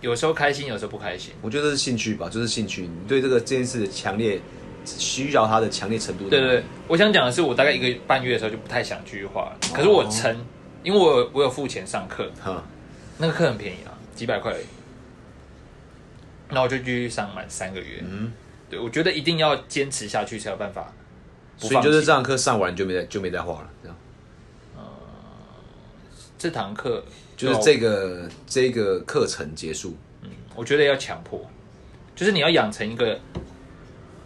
[0.00, 1.32] 有时候开心，有时候不开心。
[1.42, 2.82] 我觉得是兴趣吧，就是兴趣。
[2.82, 4.40] 你对这个这件事的强烈
[4.84, 6.28] 需要它的强烈程度。
[6.28, 10.36] 对对对，我想讲的是，我大概一个半月的时候就不太想继续画了，可是我撑，
[10.82, 12.62] 因为我有我有付钱上课，哈，
[13.18, 14.64] 那个课很便宜啊，几百块而已。
[16.50, 18.02] 那我就继续上满三个月。
[18.06, 18.32] 嗯，
[18.68, 20.92] 对，我觉得一定要坚持下去才有办法
[21.56, 21.82] 所以。
[21.82, 23.96] 就是这堂课上完就没再就没再画了，这样。
[26.36, 27.02] 这堂课
[27.36, 29.96] 就是这个这个课程结束，
[30.54, 31.40] 我觉得要强迫，
[32.14, 33.18] 就是你要养成一个，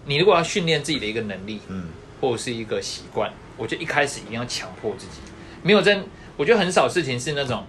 [0.08, 1.88] 你如果要训练自己的一个能力，嗯，
[2.20, 5.20] 或者是一个习惯，我觉得一开始一定要强迫自己，
[5.62, 6.02] 没有真，
[6.36, 7.62] 我觉得很少事情是那种，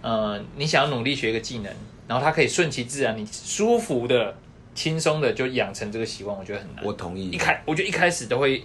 [0.00, 1.70] 呃，你想要努力学一个技能，
[2.08, 4.34] 然后它可以顺其自然，你舒服的、
[4.74, 6.84] 轻松的就养成这个习惯，我觉得很难。
[6.84, 8.64] 我同意，一开，我觉得一开始都会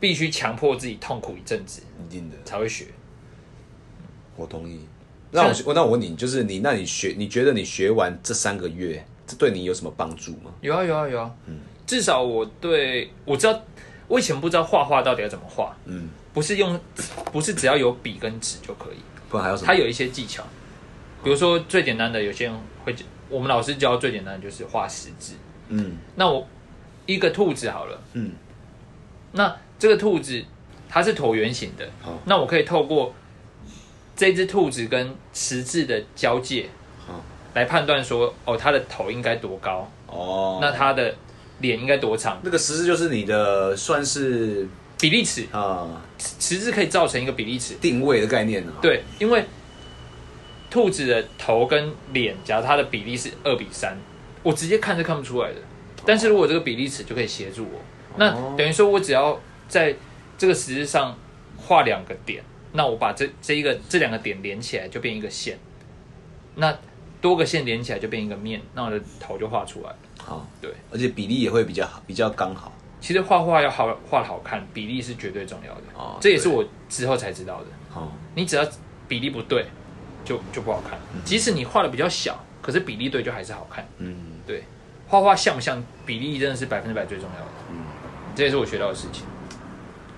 [0.00, 2.86] 必须强迫自己痛苦一阵子一定的，才会学。
[4.36, 4.80] 我同意。
[5.30, 10.52] 那我我那我问你，就是你那你学，你觉得你学完这三个月，这对你有什么帮助吗？
[10.60, 11.34] 有啊有啊有啊，
[11.86, 13.60] 至少我对我知道，
[14.08, 16.78] 我以前不知道画画到底要怎么画，嗯，不是用，
[17.32, 18.96] 不是只要有笔跟纸就可以，
[19.28, 19.66] 不然还有什么？
[19.66, 20.42] 它有一些技巧，
[21.22, 22.94] 比如说最简单的，有些人会，
[23.28, 25.34] 我们老师教最简单的就是画十字。
[25.68, 25.96] 嗯。
[26.14, 26.46] 那我
[27.06, 28.32] 一个兔子好了，嗯，
[29.32, 30.42] 那这个兔子
[30.88, 31.88] 它是椭圆形的。
[32.00, 33.14] 好，那我可以透过
[34.16, 36.68] 这只兔子跟十字的交界
[37.06, 37.22] 好，
[37.54, 41.14] 来判断说，哦，它的头应该多高，哦，那它的
[41.60, 44.66] 脸应该多长，那个十字就是你的算是
[45.00, 47.74] 比例尺，啊十字可以造成一个比例尺。
[47.74, 49.44] 定位的概念啊。，对，因为
[50.70, 53.96] 兔子的头跟脸，假如它的比例是二比三，
[54.42, 55.56] 我直接看是看不出来的。
[56.04, 57.80] 但是如果这个比例尺就可以协助我，
[58.16, 59.94] 那哦等于说我只要在
[60.36, 61.16] 这个十字上
[61.56, 65.58] 画两个点，那我把这这一个这两个点连起来就变一个线，
[66.56, 66.76] 那
[67.20, 69.96] 多个线连起来就变一个面，那我的头就画出来了。
[70.24, 72.72] 好，对，而且比例也会比较好，比较刚好。
[73.00, 75.82] 其实画画要好画的好看，比例是绝对重要的。
[75.94, 77.66] 哦这也是我之后才知道的。
[77.94, 78.66] 哦，你只要
[79.06, 79.66] 比例不对，
[80.24, 80.98] 就就不好看。
[81.24, 83.86] 即使你画的比较小，可是比例对就还是好看。
[83.98, 84.64] 嗯对，
[85.06, 87.50] 画画像不像比例真的是百分之百最重要的。
[87.70, 87.84] 嗯，
[88.34, 89.24] 这也是我学到的事情。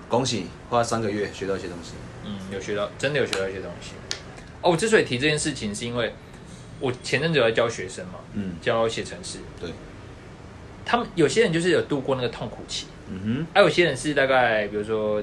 [0.07, 1.95] 恭喜花三个月学到一些东西。
[2.23, 3.91] 嗯，有学到，真的有学到一些东西。
[4.61, 6.13] 哦，我之所以提这件事情，是因为
[6.79, 9.39] 我前阵子有在教学生嘛，嗯，教写程式。
[9.59, 9.69] 对，
[10.87, 13.47] 他们有些人就是有度过那个痛苦期，嗯哼。
[13.53, 15.21] 还、有些人是大概比如说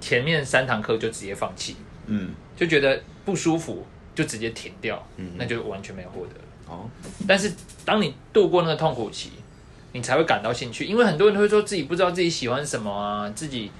[0.00, 1.76] 前面三堂课就直接放弃，
[2.06, 6.32] 嗯，就觉得不舒服就直接停掉，嗯那就完全没有获得。
[6.66, 6.90] 哦，
[7.28, 7.52] 但是
[7.84, 9.30] 当你度过那个痛苦期，
[9.92, 13.70] 你才会感到兴趣，因为很多人都会说自己不知道自己喜欢什么啊，自己，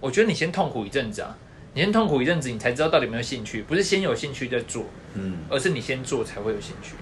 [0.00, 1.36] 我觉得你先痛苦一阵子啊，
[1.74, 5.38] 你先痛苦一阵子，你才知道到底有没有兴趣，不是先有兴趣再做，嗯。
[5.50, 6.94] 而是你先做才会有兴趣。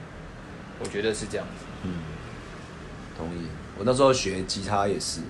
[0.81, 1.65] 我觉得是这样子。
[1.85, 1.91] 嗯，
[3.21, 3.47] 同意。
[3.79, 5.21] 我那时候学吉他也是，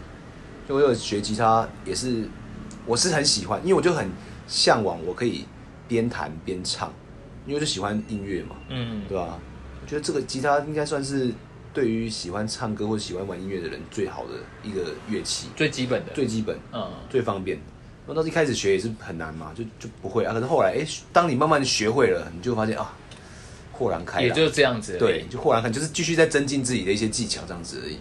[0.69, 2.29] 就我有学吉他也是，
[2.87, 4.09] 我是很喜欢，因为我就很
[4.47, 5.45] 向往我可以
[5.87, 6.93] 边弹边唱，
[7.47, 9.39] 因为我就喜欢音乐嘛，嗯，对吧？
[9.83, 11.33] 我觉得这个吉他应该算是
[11.73, 17.59] 对于喜欢唱歌或喜欢玩音乐的人最好的一个乐器，最基本的，最基本、嗯，最方便。
[18.07, 20.33] 那到一开始学也是很难嘛，就就不会啊。
[20.33, 22.93] 可是后来，哎、当你慢慢学会了，你就发现啊，
[23.81, 24.23] 豁然开朗。
[24.23, 24.99] 也就是这样子。
[24.99, 27.99] 对，，就豁然开朗，就是继续在增进自己的一些技巧这样子而已。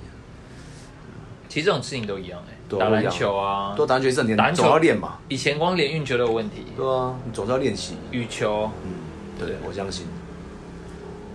[1.48, 5.18] 其实这种事情都一样哎，打篮球啊，多打篮球也是很打篮球总要练嘛。
[5.30, 7.96] 以前光连运球都有问题，对啊，你总是要练习。
[8.12, 8.92] 羽球，嗯，
[9.40, 10.06] 对，我相信。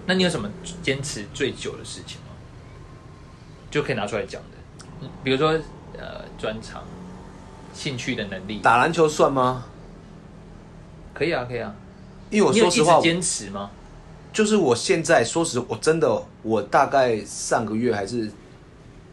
[0.06, 0.48] 那你有什么
[0.82, 2.34] 坚持最久的事情吗？
[3.70, 5.48] 就可以拿出来讲的，嗯比如说
[5.98, 6.84] 呃专长、
[7.72, 9.64] 兴趣的能力，打篮球算吗？
[11.12, 11.74] 可以啊，可以啊。
[12.30, 13.70] 因为我说实话坚持吗？
[14.34, 18.28] 就是我现在说实，我真的，我大概上个月还是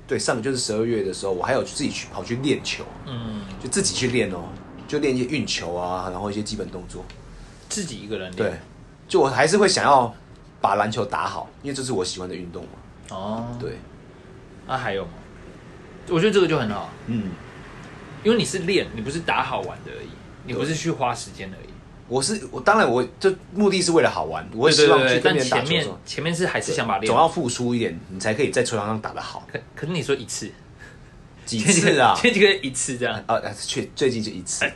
[0.08, 4.46] 对上个就是十二月的时候，我还有自己去跑去练球，嗯，就自己去练哦，
[4.88, 7.06] 就练一些运球啊，然后一些基本动作。
[7.70, 8.52] 自己一个人练。
[8.52, 8.60] 对，
[9.08, 10.12] 就我还是会想要
[10.60, 13.16] 把篮球打好，因为这是我喜欢的运动嘛。
[13.16, 13.78] 哦，对，
[14.66, 15.12] 那、还有吗？
[16.10, 17.30] 我觉得这个就很好，嗯，
[18.24, 20.10] 因为你是练，你不是打好玩的而已，
[20.48, 21.71] 你不是去花时间而已。
[22.12, 29.48] 我是我，当然我这目的是为了好玩，我会对对对对，希望去跟人打球的前面，前面是还是想把总要付出一点，你才可以在球场上打得好。
[29.50, 30.52] 可可是你说一次
[31.46, 32.14] 几次啊？
[32.22, 33.16] 这几个月一次这样。
[33.28, 34.70] 啊，啊确最近就一次。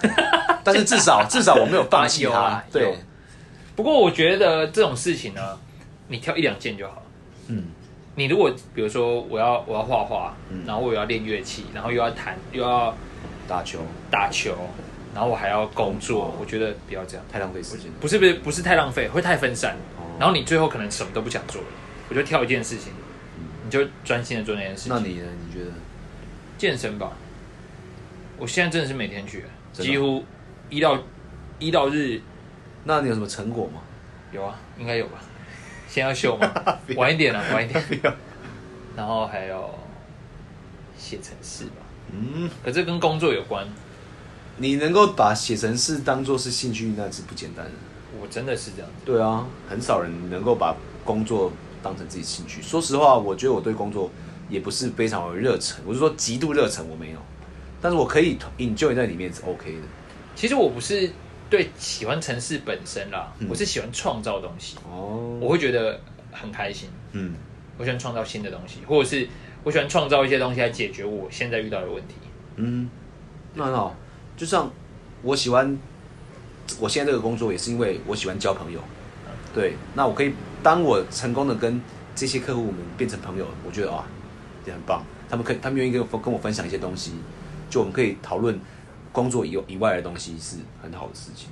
[0.64, 2.64] 但是至少至少我没有放弃它 有啊。
[2.72, 2.96] 有对，
[3.76, 5.58] 不过我觉得这种事情呢，
[6.08, 7.02] 你挑一两件就好。
[7.48, 7.64] 嗯，
[8.14, 10.34] 你如果比如说我要我要画画，
[10.66, 12.96] 然后我要练乐器，然后又要弹又要
[13.46, 14.56] 打球打球，
[15.14, 17.24] 然后我还要工作，我觉得不要这样。
[17.30, 17.96] 太浪费时间了。
[18.00, 21.68] 不是不是不是太浪费，会太分散，哦然后你最后可能什么都不想做了。
[22.08, 22.92] 我就挑一件事情，
[23.64, 24.92] 你就专心的做那件事情。
[24.92, 25.26] 那你呢？
[25.46, 25.70] 你觉得？
[26.56, 27.12] 健身吧，
[28.36, 30.24] 我现在真的是每天去，真的几乎
[30.68, 30.98] 一到
[31.60, 32.20] 一到日
[32.84, 33.80] 那你有什么成果吗？
[34.32, 35.20] 有啊，应该有吧。
[35.88, 36.52] 先要秀吗？
[36.96, 37.84] 晚一点了，晚一点。
[38.96, 39.72] 然后还有
[40.96, 41.76] 写程式吧，
[42.12, 43.64] 嗯，可这跟工作有关，
[44.58, 47.72] 你能够把写程式当做是兴趣，那是不简单的。
[48.20, 49.04] 我真的是这样子。
[49.04, 52.60] 对啊，很少人能够把工作当成自己兴趣。
[52.60, 54.10] 说实话，我觉得我对工作
[54.48, 57.18] 也不是非常有热忱，我是说极度热忱我没有，
[57.80, 59.82] 但是我可以 enjoy 在里面是 OK 的。
[60.34, 61.10] 其实我不是
[61.48, 66.00] 对喜欢城市本身啦，嗯我是喜欢创造东西，哦，我会觉得
[66.32, 66.88] 很开心。
[67.12, 67.34] 嗯，
[67.76, 69.28] 我喜欢创造新的东西，或者是
[69.62, 72.14] 我喜欢创造一些东西来解决我现在遇到的问题。
[72.56, 72.90] 嗯，
[73.54, 73.94] 那很好。
[74.38, 74.70] 就像
[75.20, 75.76] 我喜欢
[76.80, 78.80] 我现在这个工作，也是因为我喜欢交朋友。
[79.52, 81.80] 对，那我可以当我成功的跟
[82.14, 84.04] 这些客户们变成朋友，我觉得啊，
[84.64, 85.04] 也很棒。
[85.28, 87.12] 他们可以，他们愿意跟我跟我分享一些东西，
[87.68, 88.58] 就我们可以讨论
[89.12, 91.48] 工作以以外的东西，是很好的事情。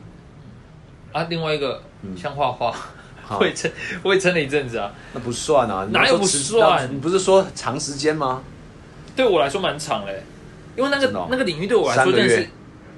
[1.13, 1.83] 啊，另外一个、
[2.17, 2.81] 像画画，嗯
[3.23, 3.71] 好 我也撑，
[4.05, 4.93] 我也撑了一阵子啊。
[5.13, 8.43] 那不算啊，哪有不算你不是说长时间吗？
[9.17, 10.23] 对我来说蛮长嘞，
[10.77, 12.51] 因为那个、哦那个领域对我来说三个月真的是，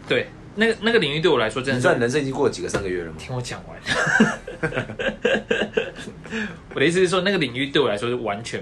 [0.09, 1.77] 对，那个那个领域对我来说真的是。
[1.79, 3.16] 你知道你人生已经过了几个三个月了吗？
[3.18, 3.79] 听我讲完，
[6.75, 8.61] 我的意思是说，那个领域对我来说是完全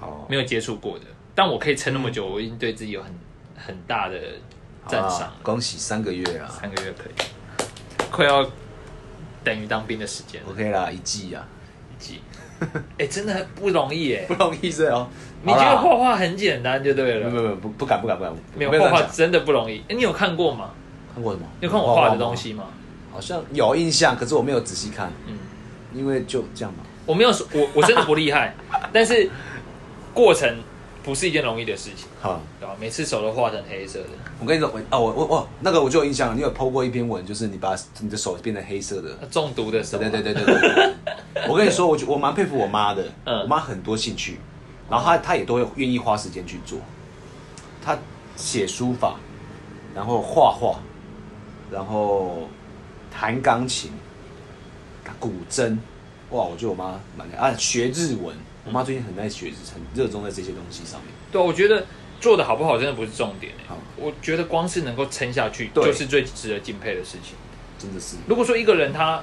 [0.00, 3.12] 哦，没有接触过的，但我可以撑那么久，我已经对自己有很
[3.56, 4.18] 很大的
[4.88, 5.36] 赞赏啊。
[5.42, 7.12] 恭喜三个月啊三个月可以，
[8.10, 8.50] 快要
[9.44, 10.50] 等于当兵的时间了。
[10.50, 11.46] ，OK 啦，一季啊，
[11.92, 12.20] 一季，
[12.98, 14.34] 哎、真的不容易哎不。
[14.34, 15.08] 容易是哦。
[15.42, 19.78] 你觉得画画很简单就对了，没有没有不不敢不敢不敢，没有画画真的不容易。
[19.88, 20.70] 哎、你有看过吗？
[21.14, 21.46] 看过什么？
[21.60, 22.64] 你有看我画的吗东西吗？
[23.12, 25.36] 好像有印象，可是我没有仔细看，嗯，
[25.94, 26.80] 因为就这样嘛。
[27.06, 28.54] 我没有说，我我真的不厉害，
[28.92, 29.28] 但是
[30.14, 30.48] 过程
[31.02, 32.74] 不是一件容易的事情，好，对吧？
[32.78, 39.08] 每次手都画成黑色的，我跟你说，我哦我我我那个我就有印象了，你有 PO 过一篇文，就是你把你的手变成黑色的。
[39.30, 40.92] 中毒的时候，对对对对对。
[41.48, 44.38] 我跟你说，我觉我蛮佩服我妈的，嗯我妈很多兴趣，
[44.90, 46.78] 然后他他也都会愿意花时间去做。
[47.82, 47.96] 他
[48.36, 49.14] 写书法，
[49.94, 50.80] 然后画画，
[51.70, 52.48] 然后
[53.10, 53.92] 弹钢琴、
[55.18, 55.78] 古筝，
[56.30, 56.42] 哇！
[56.42, 61.10] 我觉得我妈蛮厉害啊，学日文，我妈最近很爱学日，很热衷在这些东西上面。
[61.32, 61.86] 对，我觉得
[62.20, 63.52] 做的好不好真的不是重点、
[63.96, 67.34] 我觉得光是能够撑下去，就是最值得敬佩的事情。
[67.78, 69.22] 真的是，如果说一个人他，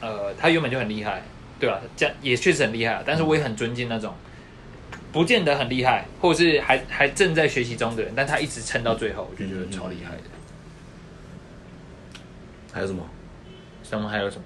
[0.00, 1.22] 呃，他原本就很厉害，
[1.58, 1.80] 对吧？
[1.96, 4.14] 这样也确实很厉害啊，但是我也很尊敬那种
[5.12, 10.22] 不见得很厉害，或者是还还正在学习中的人，但他一直撑到最后，我就觉得超厉害的。
[12.72, 13.04] 还有什么
[13.82, 14.44] 什么还有什么？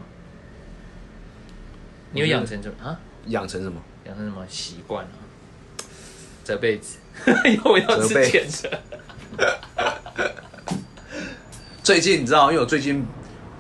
[2.12, 2.98] 你有养成什么啊？
[3.26, 3.80] 养成什么？
[4.06, 5.18] 养成什么习惯啊？
[6.44, 6.98] 这辈子，
[7.46, 8.80] 因为我要吃甜的。
[11.82, 13.06] 最近你知道，因为我最近，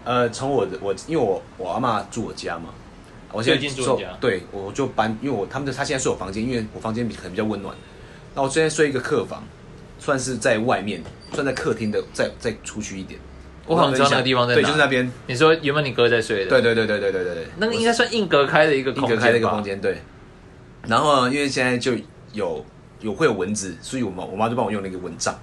[0.04, 2.83] 呃，从我的我，因为我我阿嬷住我家嘛，啊，
[3.34, 7.74] 我现在住对，我就搬，因为我他们的他现在睡我房间，因为我房间比可能比较温暖。
[8.34, 9.42] 那我现在睡一个客房，
[9.98, 13.18] 算是在外面，算在客厅的，再再出去一点。
[13.66, 14.60] 我好像知道那个地方在哪。
[14.60, 15.10] 对，就是那边。
[15.26, 16.50] 你说原本你哥在睡的？
[16.50, 17.46] 对对对对对对对对。
[17.56, 19.98] 那个应该算硬隔开的一个硬隔开的一个空间，对。
[20.86, 21.92] 然后，因为现在就
[22.32, 22.64] 有
[23.00, 25.34] 有会有蚊子，所以我妈我妈就帮我用那个蚊帐。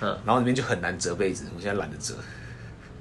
[0.00, 0.18] 嗯。
[0.24, 2.14] 然后里面就很难折被子，我现在懒得折。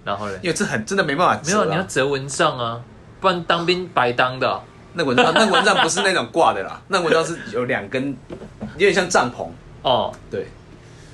[0.04, 0.38] 然后呢？
[0.42, 1.52] 因为这很真的没办法折。
[1.52, 2.82] 没有，你要折蚊帐啊，
[3.20, 4.62] 不然当兵白当的。
[4.94, 8.16] 那蚊帐，那蚊帐不是那种挂的啦， 那蚊帐是有两根，
[8.74, 9.48] 有点像帐篷。
[9.84, 10.48] 哦，对。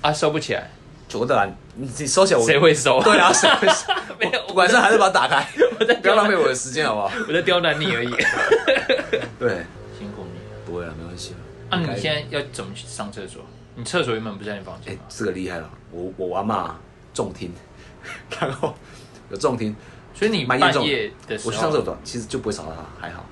[0.01, 0.69] 啊，收不起来。
[1.07, 3.01] 久的啦，你你收起来，谁会收？
[3.03, 3.93] 对啊，谁会收？
[4.19, 5.45] 没有，晚上还是把它打开。
[6.01, 7.11] 不要浪费我的时间，好不好？
[7.27, 8.09] 我在刁难你而已。
[9.37, 9.65] 对，
[9.97, 10.39] 辛苦你。
[10.65, 11.37] 不会了，没关系了。
[11.69, 13.41] 那你现在要怎么去上厕所？
[13.75, 14.93] 你厕所原本不在你房间。
[14.93, 16.75] 哎，这个厉害了，我我阿妈
[17.13, 17.51] 重听，
[18.39, 18.73] 然后
[19.29, 19.75] 有重听，
[20.15, 23.23] 所以你半夜的时候，我去上厕所，其实就不会吵到他，还好。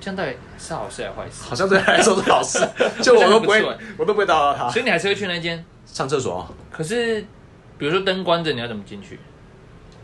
[0.00, 1.44] 这样到底是好事还是坏事？
[1.48, 2.58] 好像对他来说是好事，
[3.02, 4.70] 就我都不会，我都不会打扰他。
[4.70, 6.48] 所以你还是会去那间上厕所。
[6.70, 7.20] 可是，
[7.76, 9.18] 比如说灯关着，你要怎么进去？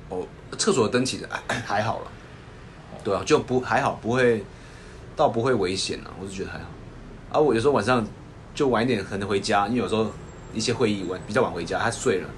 [0.08, 0.26] 哦，
[0.56, 1.28] 厕所的灯其实
[1.66, 2.06] 还好了。
[3.04, 4.44] 对啊，就不还好，不会，
[5.16, 6.10] 倒不会危险啊。
[6.20, 6.64] 我是觉得还好。
[7.30, 8.06] 啊，我有时候晚上
[8.54, 10.06] 就晚一点可能回家，因为有时候
[10.52, 12.28] 一些会议晚比较晚回家，他睡了。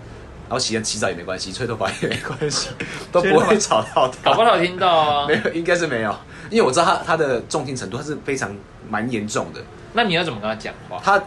[0.50, 2.70] 然后洗洗澡也没关系，吹头发也没关系，
[3.12, 4.32] 都不会吵到他。
[4.32, 5.26] 搞不好听到啊？
[5.30, 6.12] 没有，应该是没有，
[6.50, 8.52] 因为我知道他他的重听程度，他是非常
[8.88, 9.62] 蛮严重的。
[9.92, 11.00] 那你要怎么跟他讲话？
[11.04, 11.22] 他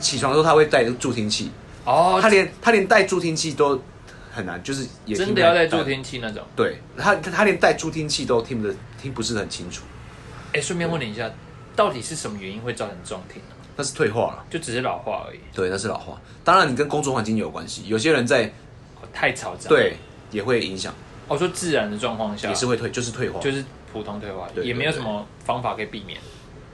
[0.00, 1.50] 起床的时候他会带助听器
[1.84, 3.78] 哦，他连他连带助听器都
[4.32, 6.42] 很难，就是也真的要带助听器那种。
[6.56, 9.82] 对他他连带助听器都听不得听不是很清楚。
[10.54, 11.30] 哎，顺便问你一下，
[11.76, 13.54] 到底是什么原因会造成重听呢？
[13.76, 15.38] 那是退化了，就只是老化而已。
[15.54, 16.20] 对，那是老化。
[16.44, 17.82] 当然，你跟工作环境有关系。
[17.86, 18.52] 有些人在
[19.12, 19.96] 太嘈杂，对，
[20.30, 20.94] 也会影响。
[21.26, 26.20] 我说自然的状况下也是会退，就是退化，就是普通退化，也没有什么方法可以避免。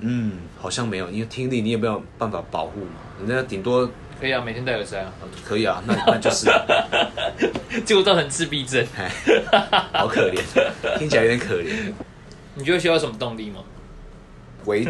[0.00, 2.92] 嗯，好像没有，因为听力你也没有办法保护嘛。
[3.20, 3.88] 人家顶多
[4.20, 5.12] 可以啊，每天戴耳塞啊，
[5.44, 6.50] 可以啊，那那就是，
[7.84, 8.84] 结果造成自闭症，
[9.92, 10.42] 好可怜，
[10.98, 11.92] 听起来有点可怜。
[12.56, 13.60] 你觉得需要什么动力吗？
[14.64, 14.84] 维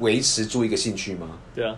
[0.00, 1.28] 维持住一个兴趣吗？
[1.54, 1.74] 对啊，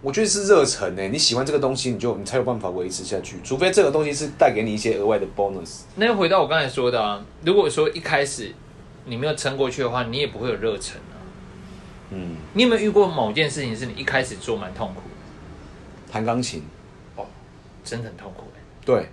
[0.00, 1.08] 我觉得是热忱诶。
[1.08, 3.36] 你喜欢这个东西，你就你才有办法维持下去。
[3.44, 5.82] 除非这个东西是带给你一些额外的 bonus。
[5.96, 8.52] 那又回到我刚才说的啊，如果说一开始
[9.06, 11.16] 你没有撑过去的话，你也不会有热忱啊。
[12.10, 15.02] 嗯，你有没有遇过某件事情是你一开始做蛮痛苦？
[16.10, 16.62] 弹钢琴
[17.16, 17.26] 哦，
[17.84, 18.60] 真的很痛苦诶。
[18.84, 19.08] 对，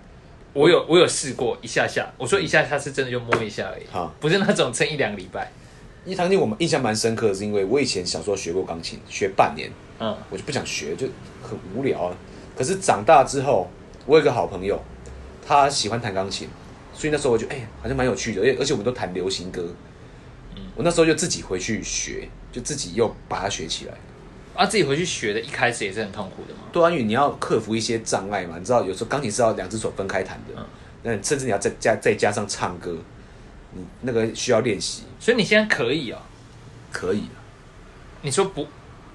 [0.52, 5.50] 我有我有试过一下下，我说一下下是真的就摸一下而已，好，不是那种撑一两个礼拜。
[6.04, 11.06] 一弹琴我们印象蛮深刻的是，因为我以前小时候学过钢琴，学半年，嗯，我就不想学，就
[11.40, 12.12] 很无聊。
[12.56, 13.68] 可是长大之后，
[14.04, 14.80] 我有个好朋友，
[15.46, 16.48] 他喜欢弹钢琴，
[16.92, 19.64] 所以那时候我就哎，好像蛮有趣的，而且而且我们都弹流行歌，
[20.56, 23.94] 嗯，我那时候就自己回去学，就自己又把它学起来。
[24.54, 26.62] 啊，自己回去学的，一开始也是很痛苦的嘛。
[26.72, 30.66] 对啊，因为你要克服一些障碍嘛，你知道，有时候钢琴是要两只手分开弹的，嗯，
[31.04, 32.96] 那甚至你要再加再加上唱歌。
[33.74, 36.18] 你那个需要练习，所以你现在可以哦，
[36.90, 37.24] 可以。
[38.20, 38.66] 你说不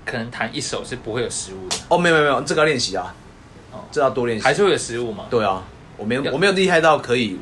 [0.05, 3.15] 可能弹一首是不会有失误的哦，没有没有没有，这个要练习啊，
[3.71, 5.25] 哦，这要多练习，还是会有失误吗？
[5.29, 5.63] 对啊，
[5.95, 7.37] 我没有我没有厉害到可以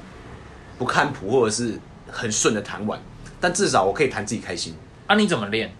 [0.77, 1.79] 不看谱或者是
[2.11, 2.99] 很顺的弹完，
[3.39, 4.75] 但至少我可以弹自己开心。
[5.07, 5.73] 啊，你怎么练？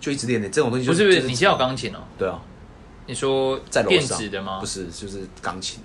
[0.00, 1.98] 就一直练的这种东西，不是不是，你现在有钢琴哦？
[2.18, 2.40] 对啊，
[3.06, 4.58] 你说在电子的吗？
[4.58, 5.80] 不是，就是钢琴，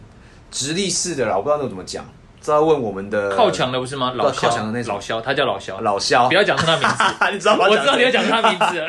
[0.49, 2.03] 直立式的啦，我不知道那怎么讲。
[2.47, 4.13] 知道问我们的靠墙的不是吗？
[4.15, 7.65] 老靠墙的那种老肖，他叫老肖，老肖，不要讲出他名字， 你知道吗？
[7.69, 8.87] 我知道你要讲他名字，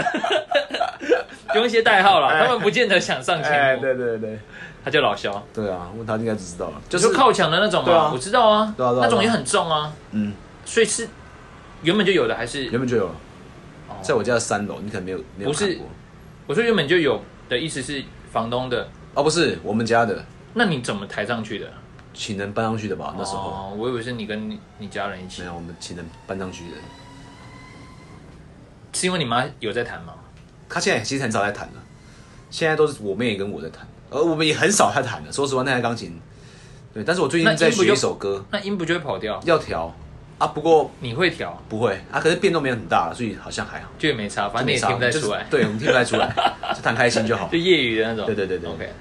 [1.57, 3.83] 用一些代号了，他们不见得想上前目。
[3.83, 4.39] 对对对，
[4.85, 5.45] 他叫老肖。
[5.53, 8.13] 对啊，问他应该就知道了，就是靠墙的那种嘛。
[8.13, 9.93] 我知道啊，那种也很重啊。
[10.13, 10.33] 嗯，
[10.65, 11.09] 所以是
[11.83, 13.15] 原本就有的还是原本就有了？
[14.03, 15.87] 在我家的三楼，你可能没有没有看过。
[16.47, 20.25] 我说原本就有的意思是房东的哦，不是我们家的。
[20.55, 21.67] 那你怎么抬上去的？
[22.19, 23.49] 请人搬上去的吧，那时候。
[23.49, 25.41] 哦，我以为是你跟你你家人一起。
[25.43, 26.77] 没有，我们请人搬上去的。
[28.93, 30.15] 是因为你妈有在弹吗？
[30.69, 31.75] 她现在其实很少在弹了，
[32.51, 35.33] 现在都是我妹跟我在弹，而我们也很少在弹的。
[35.33, 36.21] 说实话，那台钢琴，
[36.93, 39.41] 对，但是我最近在学一首歌，那音不就会跑掉？
[39.45, 39.95] 要调
[40.39, 41.57] 啊，不过你会调？
[41.69, 45.47] 不会啊，可是变动没有很大，所以好像还好，就也没差，反正你也听不太出来。
[45.49, 46.35] 对，我们听不太出来，
[46.75, 48.27] 就弹开心就好， 就业余的那种。
[48.27, 48.93] 对对对对，OK。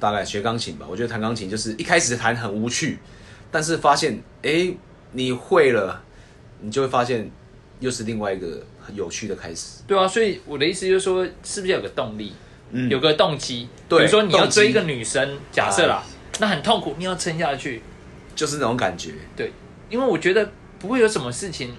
[0.00, 2.98] 大概学钢琴吧，我觉得弹钢琴就是一开始弹很无趣，
[3.50, 4.72] 但是发现哎，
[5.12, 6.02] 你会了，
[6.60, 7.30] 你就会发现
[7.78, 9.82] 又是另外一个很有趣的开始。
[9.86, 12.32] 对啊，所以我的意思就是说，是不是有个动力，
[12.72, 13.68] 嗯，有个动机？
[13.88, 16.02] 对，比如说你要追一个女生，假设啦，
[16.40, 17.82] 那很痛苦，你要撑下去，
[18.34, 19.12] 就是那种感觉。
[19.36, 19.52] 对，
[19.90, 21.74] 因为我觉得不会有什么事情。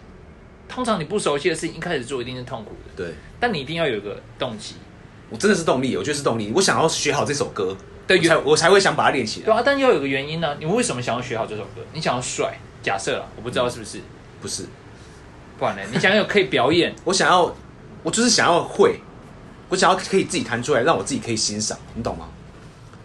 [0.70, 4.76] 通常你不熟悉的事情，一开始做一定是痛苦的，对但你一定要有一个动机。
[5.30, 6.50] 我真的是动力，我觉得是动力。
[6.56, 7.76] 我想要学好这首歌，
[8.20, 9.46] 才我才会想把它练起来。
[9.46, 11.82] 对啊，但要有个原因呢、你为什么想要学好这首歌？
[11.94, 12.58] 你想要帅？
[12.82, 14.00] 假设了，我不知道是不是，
[14.42, 14.66] 不是，
[15.60, 15.82] 不然呢？
[15.94, 17.56] 你想要有可以表演， 我想要，
[18.04, 19.00] 我就是想要会，
[19.70, 22.28] 我想要可以自己弹出来，让我自己可以欣赏，你懂吗？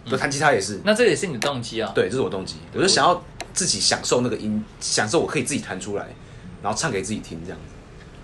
[0.05, 1.91] 嗯就弹吉他也是，那这也是你的动机啊。
[1.93, 2.55] 对，这是我动机。
[2.73, 3.21] 我就想要
[3.53, 6.07] 自己享受那个音，享受我可以自己弹出来，
[6.63, 7.75] 然后唱给自己听，这样子。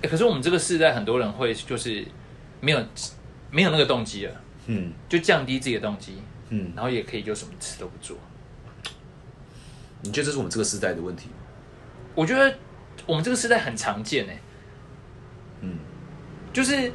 [0.04, 2.06] 欸可是我们这个世代很多人会就是
[2.62, 2.82] 没有
[3.52, 4.34] 没有那个动机了，
[4.68, 8.18] 嗯就降低自己的动机，嗯，然后也可以就什么事都不做。
[10.02, 11.36] 你觉得这是我们这个时代的问题吗？
[12.14, 12.54] 我觉得
[13.08, 14.39] 我们这个时代很常见哎、
[15.62, 15.78] 嗯，
[16.52, 16.91] 就是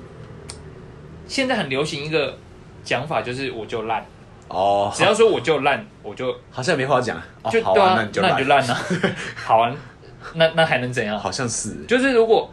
[1.26, 2.38] 现在很流行一个
[2.84, 4.07] 讲法，就是我就烂，
[4.49, 7.20] 哦，只要说我就烂，我就好像也没话讲。
[7.42, 8.64] 哦就，对啊，那你就烂。
[8.66, 8.74] 了，
[9.34, 9.74] 好啊，
[10.34, 11.18] 那那还能怎样？
[11.18, 12.51] 好像是，就是如果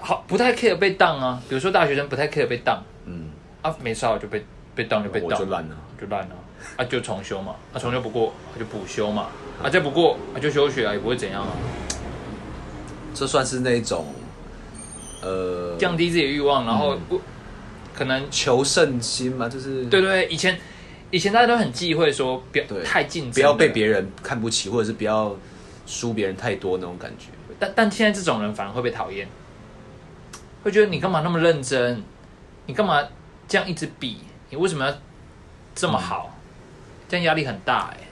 [0.00, 2.82] 好不太 care 被当啊，比如说大学生不太 care 被当。
[3.06, 3.30] 嗯，
[3.62, 4.44] 啊，没啥我就被
[4.74, 5.76] 被当就被当，我就烂了。
[6.00, 6.36] 就烂了。
[6.76, 9.28] 啊，就重修嘛，啊重修不过啊就补修嘛，
[9.62, 11.52] 啊再不过啊就休学啊，也不会怎样啊，
[13.14, 14.06] 这算是那种，
[15.22, 17.00] 呃，降低自己的欲望，然后嗯。
[17.08, 17.20] 不
[17.94, 20.60] 可能求胜心嘛，就是对对对，以前
[21.10, 25.34] 以前大家都很忌讳说不要对太竞争，不要被别人看不起，或者是不要
[25.86, 27.28] 输别人太多那种感觉。
[27.58, 29.26] 但但现在这种人反而会被讨厌，
[30.62, 32.02] 会觉得你干嘛那么认真，
[32.66, 33.02] 你干嘛
[33.48, 34.18] 这样一直比，
[34.50, 34.94] 你为什么要
[35.76, 36.36] 这么好？
[37.08, 38.08] 这样压力很大哎、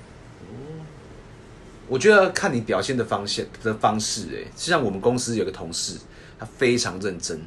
[1.89, 5.99] 我觉得看你表现的方向的方式、哎，就像我们公司有个同事，
[6.39, 7.41] 他非常认真，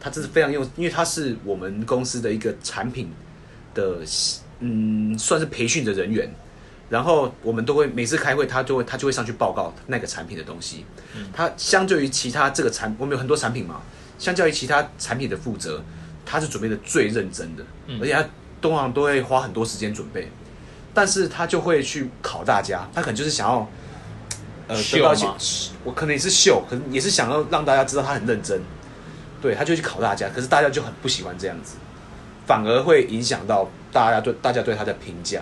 [0.00, 3.12] 他真是非常用，因为他是我们公司的一个产品
[3.74, 3.98] 的，
[4.58, 6.28] 嗯，算是培训的人员。
[6.90, 10.86] 然后我们都会每次开会，他就会他就会上去报告那个产品的东西。
[11.34, 13.82] 他相对于其他这个产，我们有很多产品嘛，
[14.18, 15.84] 相较于其他产品的负责，
[16.24, 17.64] 他是准备的最认真的，
[18.00, 18.24] 而且他
[18.60, 20.30] 通常都会花很多时间准备。
[20.94, 23.68] 但是他就会去考大家，他可能就是想要，
[24.66, 28.60] 呃，秀得到一些，我可能也是秀，可能也是想要让大家知道他很认真，
[29.40, 31.76] 对，他就去考大家，可是大家就很不喜欢这样子，
[32.46, 35.40] 反而会影响到大家对大家对他的评价。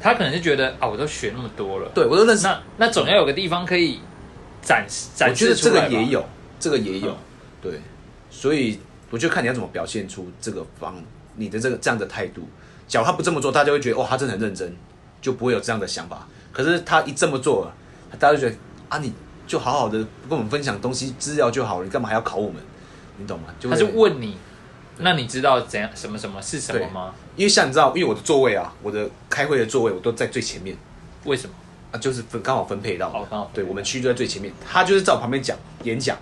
[0.00, 4.00] 他可能是觉得啊，我都学那么多了，对我都认识，那那总要有个地方可以
[4.62, 6.24] 展示展我觉得这示出来吧个也有，
[6.58, 7.16] 这个也有，嗯
[7.60, 7.80] 对，
[8.30, 8.78] 所以
[9.10, 10.94] 我就看你要怎么表现出这个方
[11.38, 12.46] 你的这个这样的态度。
[12.86, 14.76] 假如他不这么做，大家会觉得哦，他真的很认真，
[15.20, 16.26] 就不会有这样的想法。
[16.52, 17.74] 可是他一这么做了，
[18.18, 18.56] 大家就觉得
[18.88, 19.12] 啊，你
[19.46, 22.62] 就好好的跟我们分享东西资料就好了，你干嘛还要考我们？
[23.18, 23.48] 你懂吗？
[23.58, 24.36] 就他会是问你，
[24.98, 27.14] 那你知道怎样什么什么是什么吗？
[27.36, 30.76] 因为像你知道，因为我的座位啊，我的开会的座位我都在最前面
[31.24, 31.54] 为什么？
[31.92, 36.16] 啊，就是分刚好分配到的，哦刚好分配对我们区就在最前面，他就是在我旁边讲演讲。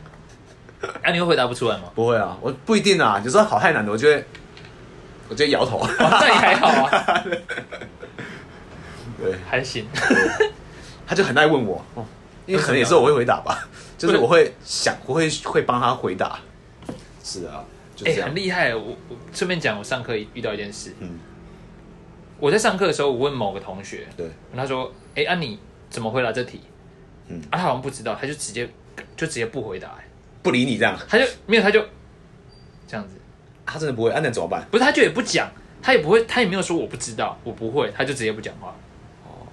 [1.02, 1.84] 啊，你会回答不出来吗？
[1.94, 4.24] 不会啊，我不一定啊，有时候好太难的，我就会，
[5.28, 5.78] 我直接摇头。
[5.78, 7.24] 哦，那也还好啊，
[9.18, 9.86] 对，还行。
[11.06, 12.04] 他就很爱问我，哦，
[12.46, 16.38] 因为可能也是我会回答吧，就是我会想，我会会帮他回答。
[17.22, 17.64] 是啊，
[17.94, 18.28] 就哎、这样。
[18.28, 18.74] 很厉害！
[18.74, 20.94] 我我顺便讲，我上课遇到一件事。
[21.00, 21.18] 嗯，
[22.38, 25.58] 我在上课的时候，我问某个同学，对，他说：“哎、啊你
[25.90, 26.60] 怎么回答这题？”
[27.28, 28.68] 嗯啊，他好像不知道，他就直接
[29.16, 30.04] 就直接不回答、哎
[30.42, 31.80] 不理你这样，他就没有，他就
[32.86, 33.16] 这样子，
[33.66, 34.64] 他真的不会，啊，那怎么办？
[34.70, 35.50] 不是，他就也不讲，
[35.82, 38.74] 他也不会，他也没有说我不知道，我不会，他就直接不讲话。
[39.24, 39.44] 哦，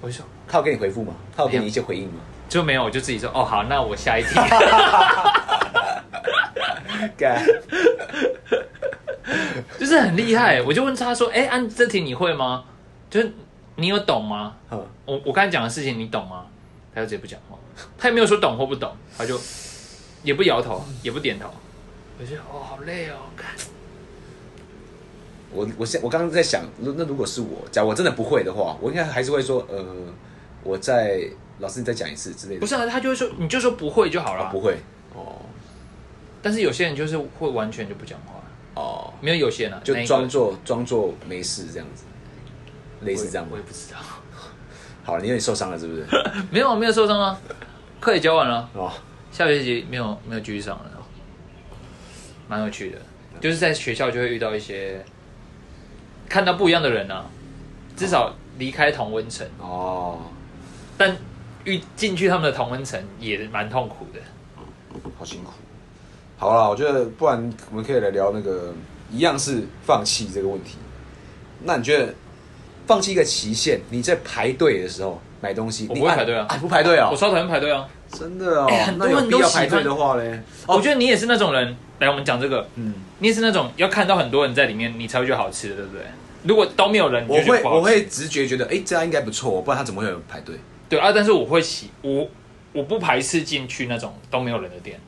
[0.00, 1.12] 我就说他有给你回复吗？
[1.36, 2.20] 他有给你一些回应吗？
[2.48, 4.30] 就没有，我就自己说哦好，那我下一题。
[7.16, 7.40] 干，
[9.78, 12.64] 就是很厉害，我就问他说：“哎、按、这题你会吗？
[13.08, 13.32] 就是
[13.76, 14.54] 你有懂吗？
[14.70, 16.44] 嗯，我我刚才讲的事情你懂吗？”
[16.94, 17.56] 他就直接不讲话，
[17.96, 19.40] 他也没有说懂或不懂，他就
[20.22, 21.48] 也不摇头，也不点头。
[22.20, 23.50] 我觉得哦，好累哦，看
[25.52, 29.84] 我我现我刚刚在想，如那如果是我，假如我真的不会的话，我应该还是会说，呃，
[30.62, 31.20] 我再
[31.58, 32.60] 老师你再讲一次之类的。
[32.60, 34.44] 不是啊，他就会说你就说不会就好了。
[34.44, 34.76] 哦不会，
[35.14, 35.36] 哦
[36.42, 38.40] 但是有些人就是会完全就不讲话，
[38.80, 42.04] 哦，没有有些人啊，就装作装作没事这样子，
[43.00, 43.62] 类似这样吗我也？
[43.64, 43.98] 不知道，
[45.04, 46.06] 好了，你有点受伤了是不是？
[46.50, 47.38] 没有没有受伤啊，
[47.98, 48.68] 课也教完了。
[48.74, 48.92] 哦，
[49.32, 50.90] 下学期没有没有继续上了，
[52.50, 52.98] 蛮有趣的。
[53.40, 55.02] 就是在学校就会遇到一些
[56.28, 57.24] 看到不一样的人啊，
[57.96, 60.18] 至少离开同温层，哦，
[60.98, 61.16] 但
[61.64, 64.20] 遇进去他们的同温层也蛮痛苦的。
[65.16, 65.52] 好辛苦。
[66.36, 68.74] 好啦，我觉得不然我们可以来聊那个
[69.10, 70.76] 一样是放弃这个问题。
[71.62, 72.12] 那你觉得
[72.86, 77.16] 放弃一个期限，你在排队的时候买东西，不会排队啊不排队啊我？
[77.16, 77.88] 超讨厌排队啊！
[78.12, 79.84] 真的哦哎，很多人都要排队欢。
[79.84, 80.40] 的话嘞？
[80.66, 81.76] 我觉得你也是那种人。
[82.00, 86.02] 来，我们讲这个，嗯，你也是那种要看到很多人在里面，你才会觉得好吃的，对不对？
[86.44, 90.56] 如果都没有人，我会我会直觉觉得，哎，这家应该不错，不然他怎么会有人排队？
[90.88, 92.26] 对啊，但是我会喜我
[92.72, 94.98] 我不排斥进去那种都没有人的店，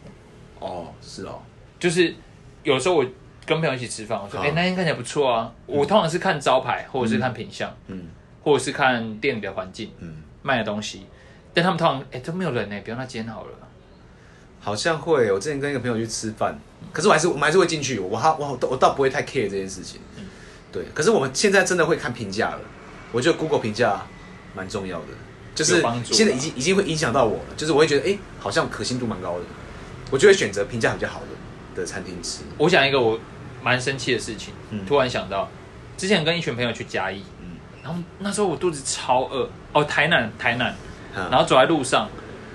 [0.58, 1.40] 哦，是哦，
[1.80, 2.14] 就是
[2.62, 3.06] 有时候我
[3.46, 8.08] 跟朋友一起吃饭，我说好哎、那天看起来不错啊，我通常是看招牌或者是看品相，嗯。
[8.44, 11.06] 或者是看店里的环境嗯，卖的东西，
[11.54, 13.50] 但他们通常哎、都没有人呢，不要那间好了。
[14.60, 15.30] 好像会。
[15.32, 16.58] 我之前跟一个朋友去吃饭，
[16.92, 20.00] 可是我还是我们还是会进去，我哈我我倒不会太 care 这件事情。
[20.70, 22.60] 对，可是我们现在真的会看评价了，
[23.10, 24.06] 我觉得 Google 评价
[24.54, 25.06] 蛮重要的，
[25.54, 29.44] 就是现在已经已经会影响到我了，就是我会觉得哎、好像可信度蛮高的，
[30.10, 32.42] 我就会选择评价比较好的的餐厅吃。
[32.56, 33.18] 我想一个我
[33.62, 35.50] 蛮生气的事情，嗯突然想到，
[35.96, 40.76] 之前跟一群朋友去嘉义，嗯然后那时候我肚子超饿，哦，台南台南，啊
[41.14, 42.08] 然后走在路上，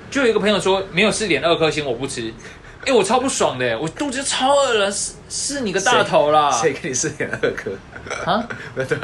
[0.09, 2.33] 就有一个朋友说没有四点二颗星我不吃，
[2.85, 7.71] 哎，我超不爽的，我肚子超饿了，是是你个大头啦，谁给你四点二颗？
[8.25, 8.47] 啊，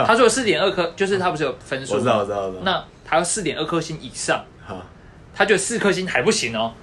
[0.05, 1.95] 他说四点二颗，就是他不是有分数？
[1.95, 2.61] 我知道，我知道，我知道。
[2.63, 4.81] 那他要四点二颗星以上，好，
[5.35, 6.73] 他觉得四颗星还不行哦，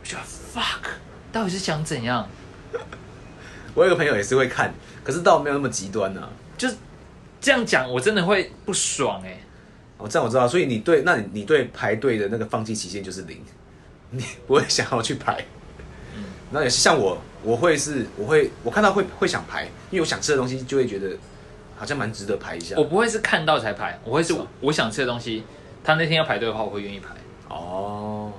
[0.00, 0.20] 我觉得
[0.54, 0.90] fuck，
[1.32, 2.28] 到底是想怎样？
[3.74, 6.28] 我有个朋友也是会看，可是倒没有那么极端呢、啊。
[6.58, 6.74] 就是
[7.40, 9.40] 这样讲，我真的会不爽哎、
[9.98, 13.38] 哦，这样我知道，所以你对，那你你对排队的那个放弃期限就是零，
[14.10, 15.44] 你不会想要去排。
[16.54, 21.16] 那也是像我，我会是，我会我看到会会想排，因为我想吃的东西就会觉得
[21.78, 22.76] 好像蛮值得排一下。
[22.76, 25.44] 我不会是看到才排，我会是我想吃的东西，
[25.82, 27.08] 他那天要排队的话，我会愿意排。
[27.48, 28.30] 哦，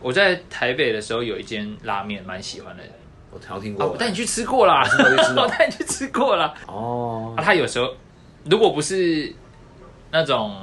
[0.00, 2.82] 我在台北的时候有一间拉面蛮喜欢的，
[3.30, 3.88] 我好像听啊，过。
[3.88, 4.82] 我带你去吃过啦，
[5.36, 6.54] 我带你去吃过啦。
[6.66, 7.94] 哦啊，他有时候
[8.44, 9.30] 如果不是
[10.10, 10.56] 那种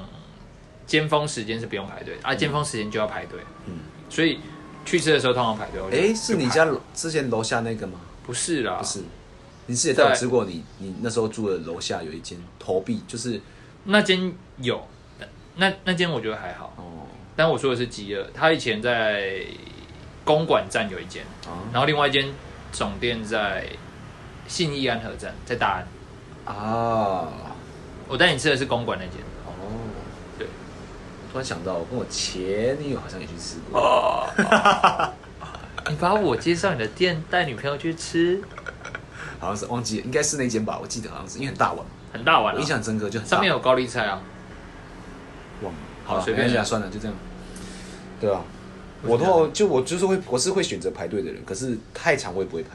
[0.86, 3.40] 尖峰时间是不用排队啊，尖峰时间就要排队。
[3.68, 3.80] 嗯
[4.10, 4.40] 所以
[4.86, 5.82] 去吃的时候通常排队。
[5.82, 8.00] 我就哎，是你家楼之前楼下那个吗？
[8.24, 8.76] 不是啦？
[8.76, 9.04] 不是，
[9.66, 13.42] 你是也带我吃过你你那时候住的楼下有一间投币，就是
[13.86, 14.88] 那间有，
[15.56, 16.74] 那那间我觉得还好。
[16.78, 16.84] 哦
[17.36, 19.42] 但我说的是饥饿，他以前在
[20.24, 22.32] 公馆站有一间，啊然后另外一间
[22.72, 23.68] 总店在
[24.48, 25.82] 信义安和站，在大
[26.46, 26.56] 安。
[26.56, 27.28] 啊
[28.08, 29.20] 我带你吃的是公馆那间。
[31.36, 33.78] 突然想到，我跟我前女友好像也去吃过。
[33.78, 34.26] 哦，
[35.90, 38.42] 你把我介绍你的店带女朋友去吃，
[39.38, 43.32] 好像是忘记了，应该是那间吧，我记得好像是因为很大碗，很大碗、啊，我印象很深刻，就很大。
[43.32, 44.22] 上面有高丽菜啊。
[45.62, 47.14] 忘了，好了，随便没关系啊，算了，就这样。
[48.22, 48.42] 对啊，
[49.02, 52.70] 我的话就我就是会，我是会选择排队的人，可是太长我也不会排，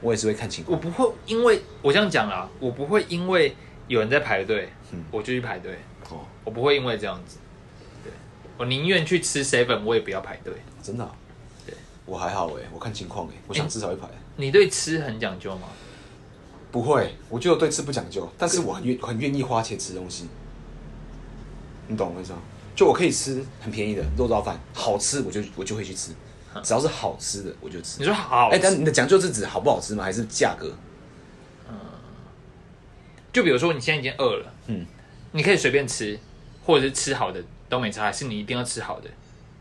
[0.00, 0.74] 我也是会看情况。
[0.74, 3.54] 我不会因为我这样讲啦，我不会因为
[3.88, 5.04] 有人在排队，嗯。
[5.10, 5.78] 我就去排队，
[6.08, 7.36] 哦，我不会因为这样子。
[8.56, 10.52] 对，我宁愿去吃 seven，我也不要排队。
[10.82, 11.14] 真的啊、
[11.66, 11.74] 对，
[12.06, 14.08] 我还好哎，我看情况哎，我想至少一排。
[14.36, 15.68] 你对吃很讲究吗？
[16.72, 20.28] 不会，我觉得我对吃不讲究，但是我很愿很愿意花钱吃东西。
[21.86, 22.38] 你懂我意思吗？
[22.74, 26.10] 就我可以吃很便宜的肉燥饭，好吃我就我就会去吃，
[26.62, 28.04] 只要是好吃的我就吃你。
[28.04, 30.02] 说好哎、吃，但你的讲究是指好不好吃吗？
[30.02, 30.74] 还是价格？
[31.68, 31.76] 嗯
[33.32, 34.84] 就比如说你现在已经饿了，嗯，
[35.32, 36.18] 你可以随便吃，
[36.64, 37.40] 或者是吃好的
[37.74, 39.10] 都没差，还是你一定要吃好的？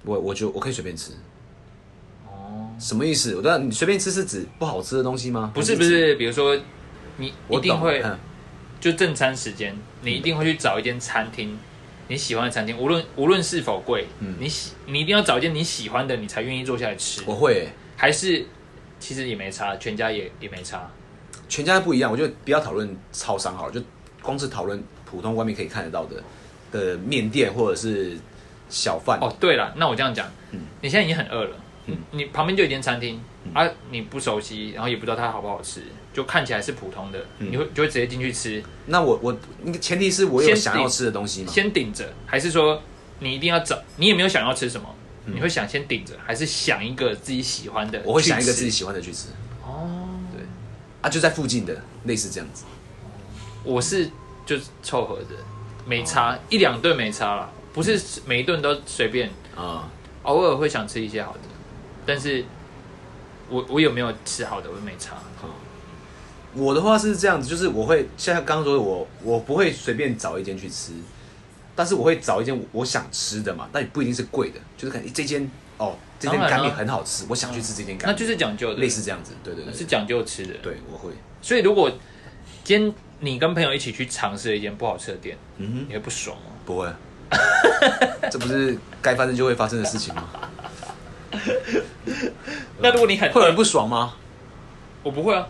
[0.04, 1.14] 我我就我可以随便吃。
[2.28, 3.36] 哦，什么意思？
[3.36, 5.52] 我知道你随便吃是指不好吃的东西吗？
[5.54, 6.56] 不是，不是，比如说
[7.18, 8.20] 你一定会嗯
[8.80, 11.58] 就正餐时间，你一定会去找一间餐厅，
[12.08, 17.24] 你喜欢的餐厅，无论无论是否贵，嗯你喜你一定要找一间你喜欢的，你才愿意坐下来吃。
[17.26, 18.46] 我会、欸，还是
[19.00, 20.88] 其实也没差，全家也也没差。
[21.50, 22.12] 全家不一样。
[22.12, 23.82] 我就不要讨论超商好了，就
[24.22, 26.22] 光是讨论普通外面可以看得到的
[26.74, 28.18] 的面店或者是
[28.68, 29.18] 小贩。
[29.22, 31.56] 哦，对了，那我这样讲，嗯你现在已经很饿了，
[31.86, 33.22] 嗯你旁边就有一间餐厅、
[33.54, 41.52] 啊，你不熟悉，然后也不知道它好不好吃，就看起来是普通的，嗯你会就会直接进去吃，那我我那个前提是我有想要吃的东西嘛。
[41.52, 42.82] 先顶着，还是说
[43.20, 44.94] 你一定要找，你也没有想要吃什么，
[45.26, 48.02] 嗯你会想先顶着，还是想一个自己喜欢的？
[48.04, 49.30] 我会想一个自己喜欢的去吃
[49.64, 50.44] 哦，对
[51.02, 52.66] 啊，就在附近的，类似这样子。
[53.64, 54.10] 我是
[54.46, 55.30] 就是凑合着，
[55.86, 59.30] 没差、一两顿没差了，不是每一顿都随便。
[59.56, 59.88] 啊、
[60.24, 61.40] 偶尔会想吃一些好的，
[62.06, 62.44] 但是
[63.50, 65.16] 我我有没有吃好的，我没差。
[66.56, 70.94] 我的话是这样子，就是我会像刚刚说的我，我不会随便找一间去吃，
[71.76, 80.54] 但是我会找一间我想吃的嘛，但也不一定是贵的，就是可能这间哦，这间干面很好吃，我想去吃这间干面，那就是讲究的，类似这样子，对对对，是讲究吃的。
[80.62, 81.12] 对，我会，
[81.42, 81.92] 所以如果
[82.64, 86.52] 今天你跟朋友一起去尝试一间不好吃的店，嗯你会不爽吗？
[86.66, 86.88] 不会，
[88.30, 90.30] 这不是该发生就会发生的事情吗？
[92.80, 94.14] 那如果你很会有人不爽吗？
[95.04, 95.48] 我不会啊。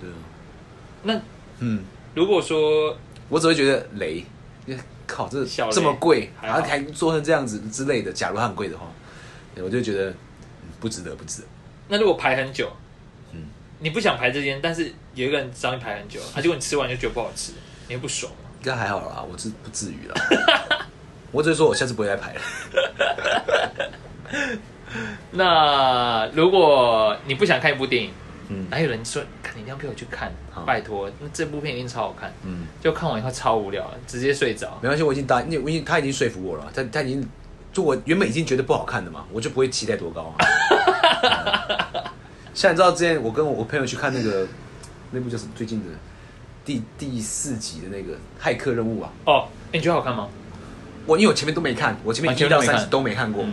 [0.00, 0.14] 对啊，
[1.02, 1.20] 那
[1.58, 1.84] 嗯，
[2.14, 2.96] 如果说
[3.28, 4.24] 我只会觉得雷，
[5.06, 8.86] 靠，这小雷这么贵，还好还还做成这样子之类的，假如它很贵的话，
[9.54, 11.48] 对我就觉得嗯不值得，不值得。
[11.88, 12.79] 那如果排很久，嗯
[13.80, 17.52] 你不想排这间，但是有一个人找你排很久， 啊，结果你吃完就觉得不好吃，
[17.88, 18.50] 你会不爽吗？
[18.62, 20.14] 应该还好啦，我至不至于啦。
[21.32, 22.40] 我只是说我下次不会再排了。
[25.32, 28.10] 那如果你不想看一部电影，
[28.48, 32.32] 嗯哪有人说，看你一定要陪我去看好，拜托，那这部片一定超好看。
[32.44, 34.78] 嗯，就看完以后超无聊，直接睡着。
[34.82, 37.26] 没关系，我已经答，因为我已经他已经说服我了，他他已经
[37.72, 40.44] 就我原本已经觉得不好看的嘛，我就不会期待多高、啊。
[41.94, 42.02] 嗯
[42.54, 44.46] 像你知道之前我跟我朋友去看那个
[45.10, 45.86] 那部叫什么最近的
[46.64, 50.28] 第第四集的那个骇客任务啊，哦，欸你觉得好看吗？
[51.06, 53.44] 我因为我前面都没看，我前面啊一到三集都没看过，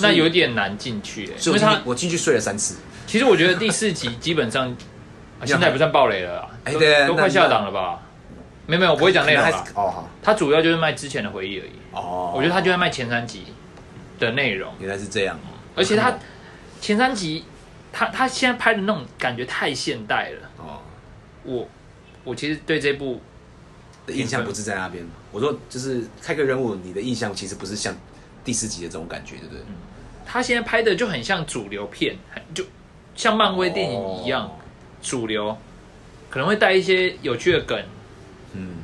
[0.00, 2.76] 那有点难进去、欸，所以我进去因为它我进去睡了三次。
[3.06, 7.98] 其实我觉得第四集基本上、啊现在也不算暴雷了啦，都哎对都快下档了吧？
[8.66, 9.72] 没有没有，我不会讲内容啦可能还是。
[9.74, 11.70] 哦好它主要就是卖之前的回忆而已。
[11.92, 13.44] 哦，我觉得他就在卖前三集
[14.18, 15.38] 的内容，原来是这样，
[15.74, 16.14] 而且他
[16.80, 17.44] 前三集，
[17.92, 20.50] 他他现在拍的那种感觉太现代了。
[20.58, 20.80] 哦
[21.42, 21.68] 我
[22.24, 23.20] 我其实对这部
[24.06, 25.04] 的印象不是在那边。
[25.32, 27.94] 我说就是开个任务，你的印象其实不是像
[28.44, 29.62] 第四集的这种感觉，对不对？
[29.68, 29.74] 嗯
[30.32, 32.64] 他现在拍的就很像主流片，很就
[33.16, 34.52] 像漫威电影一样、哦
[35.02, 35.56] 主流，
[36.28, 37.82] 可能会带一些有趣的梗，
[38.52, 38.76] 嗯，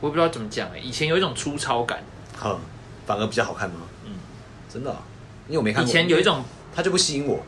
[0.00, 2.02] 我也不知道怎么讲哎、以前有一种粗糙感，
[2.36, 2.60] 好，
[3.06, 3.76] 反而比较好看吗？
[4.04, 4.14] 嗯嗯，
[4.68, 5.00] 真的啊、
[5.46, 5.86] 因为我没看以。
[5.86, 6.44] 前有一种
[6.74, 7.42] 它就不吸引我。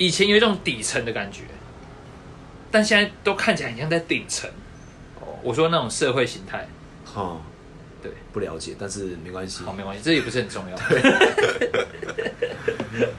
[0.00, 1.42] 以前有一种底层的感觉，
[2.70, 4.48] 但现在都看起来很像在顶层。
[5.20, 6.66] 哦，我说那种社会形态，
[7.04, 7.36] 哈，
[8.02, 9.74] 对，不了解，但是没关系好。
[9.74, 10.76] 没关系，这也不是很重要，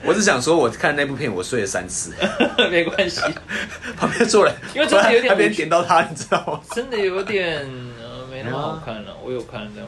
[0.04, 2.16] 我只想说，我看那部片，我睡了三次，
[2.72, 3.22] 没关系，
[3.96, 6.60] 旁边坐人，因为真的有点还别人无趣点到他，你知道吗？
[6.74, 7.60] 真的有点
[8.02, 9.16] 呃没那么好看了。
[9.24, 9.88] 我有看这样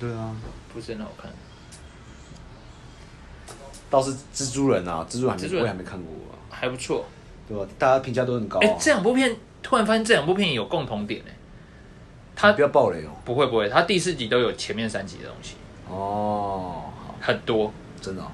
[0.00, 0.34] 就对啊，
[0.74, 1.30] 不是很好看。
[3.90, 7.04] 倒是蜘蛛人啊，蜘蛛人还没我也还没看过啊，还不错。
[7.46, 7.66] 对吧？
[7.78, 8.76] 大家评价都很高哎、啊。
[8.80, 11.36] 这两部片突然发现这两部片有共同点哎、
[12.34, 13.10] 它不要暴雷哦。
[13.22, 15.56] 不会不会，它第四集都有前面三集的东西，
[15.90, 16.84] 哦，
[17.20, 17.70] 很多。
[18.00, 18.28] 真的哦。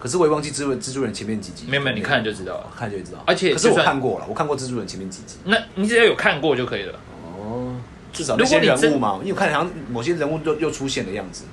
[0.00, 1.66] 可是我也忘记蜘蛛蜘蛛人前面几集。
[1.68, 2.66] 没有没有，你看就知道了。
[2.76, 3.22] 看就知道。
[3.24, 5.36] 而且可是我看过了，我看过蜘蛛人前面几集。
[5.44, 6.98] 那你只要有看过就可以了。
[7.38, 7.76] 哦，
[8.12, 11.44] 至少如那些人物嘛，因为我看好像某些人物又又出现的样子，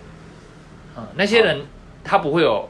[0.98, 1.62] 嗯，那些人
[2.04, 2.68] 他不会有，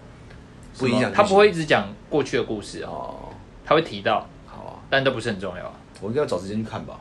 [0.80, 1.12] 不影响。
[1.14, 3.30] 他不会一直讲过去的故事哦，哦，
[3.66, 5.74] 他会提到，好啊，但都不是很重要啊。
[6.02, 7.00] 我应该要找时间去看吧。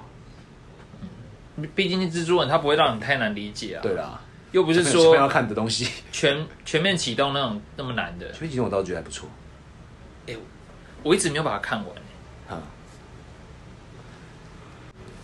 [1.75, 3.83] 毕竟是蜘蛛人他不会让你太难理解啊。
[3.83, 4.21] 对，啦，
[4.53, 8.31] 又不是小朋友要看的东西， 全全面启动那种那么难的。
[8.33, 9.29] 全面启动我倒觉得还不错。
[10.27, 10.35] 哎
[11.03, 12.63] 我一直没有把它看完，啊，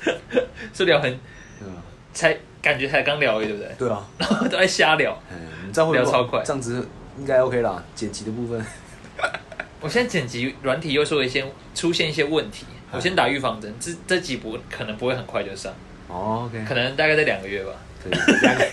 [0.72, 1.12] 这聊很
[1.60, 1.66] 嗯，
[2.12, 3.74] 才感觉才刚聊而已，对不对？
[3.78, 5.16] 对啊，然 后都在瞎聊。
[5.30, 5.36] 嗯，
[5.66, 6.86] 你这样会聊超快这样子
[7.18, 7.82] 应该 OK 啦。
[7.94, 8.64] 剪辑的部分，
[9.80, 11.44] 我现在剪辑软体又说一些
[11.74, 15.72] 出现一些问题，我先打预防针，这这几部可能不会很快就上，
[16.08, 17.72] 哦，OK，可能大概在两个月吧。
[18.02, 18.12] 可以。
[18.42, 18.66] 两个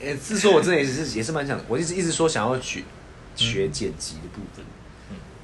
[0.02, 2.82] 呃，是说我真的也是也是蛮想，我一直一直说想要学
[3.36, 4.64] 学剪辑的部分，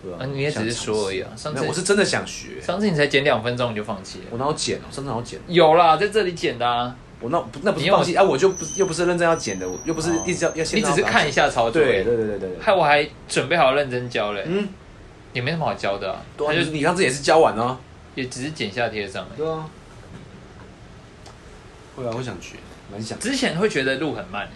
[0.02, 0.18] 对吧？
[0.18, 2.58] 啊你也只是说而已啊上次有，我是真的想学。
[2.62, 4.88] 上次你才剪两分钟你就放弃了，我哪有剪哦？
[4.90, 5.38] 上次哪有剪？
[5.46, 12.58] 有啦，在这里剪的啊，我那不那不是放弃啊，我就不是又不是认真要剪的，我又不是一直要要先你只是看一下操作，对对对对对对。
[12.60, 14.68] 害我还准备好认真教嘞，嗯，
[15.32, 17.78] 也没什么好教的啊，对啊，他就你你上次也是教完哦。
[18.14, 19.26] 也只是剪下贴上。
[19.36, 19.68] 对啊。
[21.94, 22.56] 会啊，我想学，
[22.90, 23.18] 蛮想。
[23.18, 24.50] 之前会觉得路很慢欸，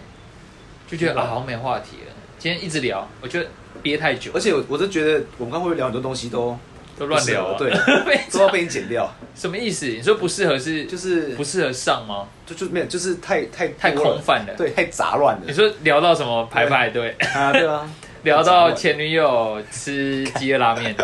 [0.87, 3.47] 就觉得啊好像没话题了，今天一直聊，我觉得
[3.81, 6.57] 憋太久而，且我我是觉得我们刚会聊很多东西都
[7.01, 7.71] 都乱聊对，
[8.31, 9.87] 都要被你剪掉，什么意思？
[9.87, 12.27] 你说不适合是就是不适合上吗？
[12.45, 14.53] 就就没有，就是太太太空泛了。
[14.55, 15.41] 对，太杂乱了。
[15.47, 17.89] 你说聊到什么排排队，啊，对啊，
[18.21, 20.95] 聊到前女友吃鸡肉拉面，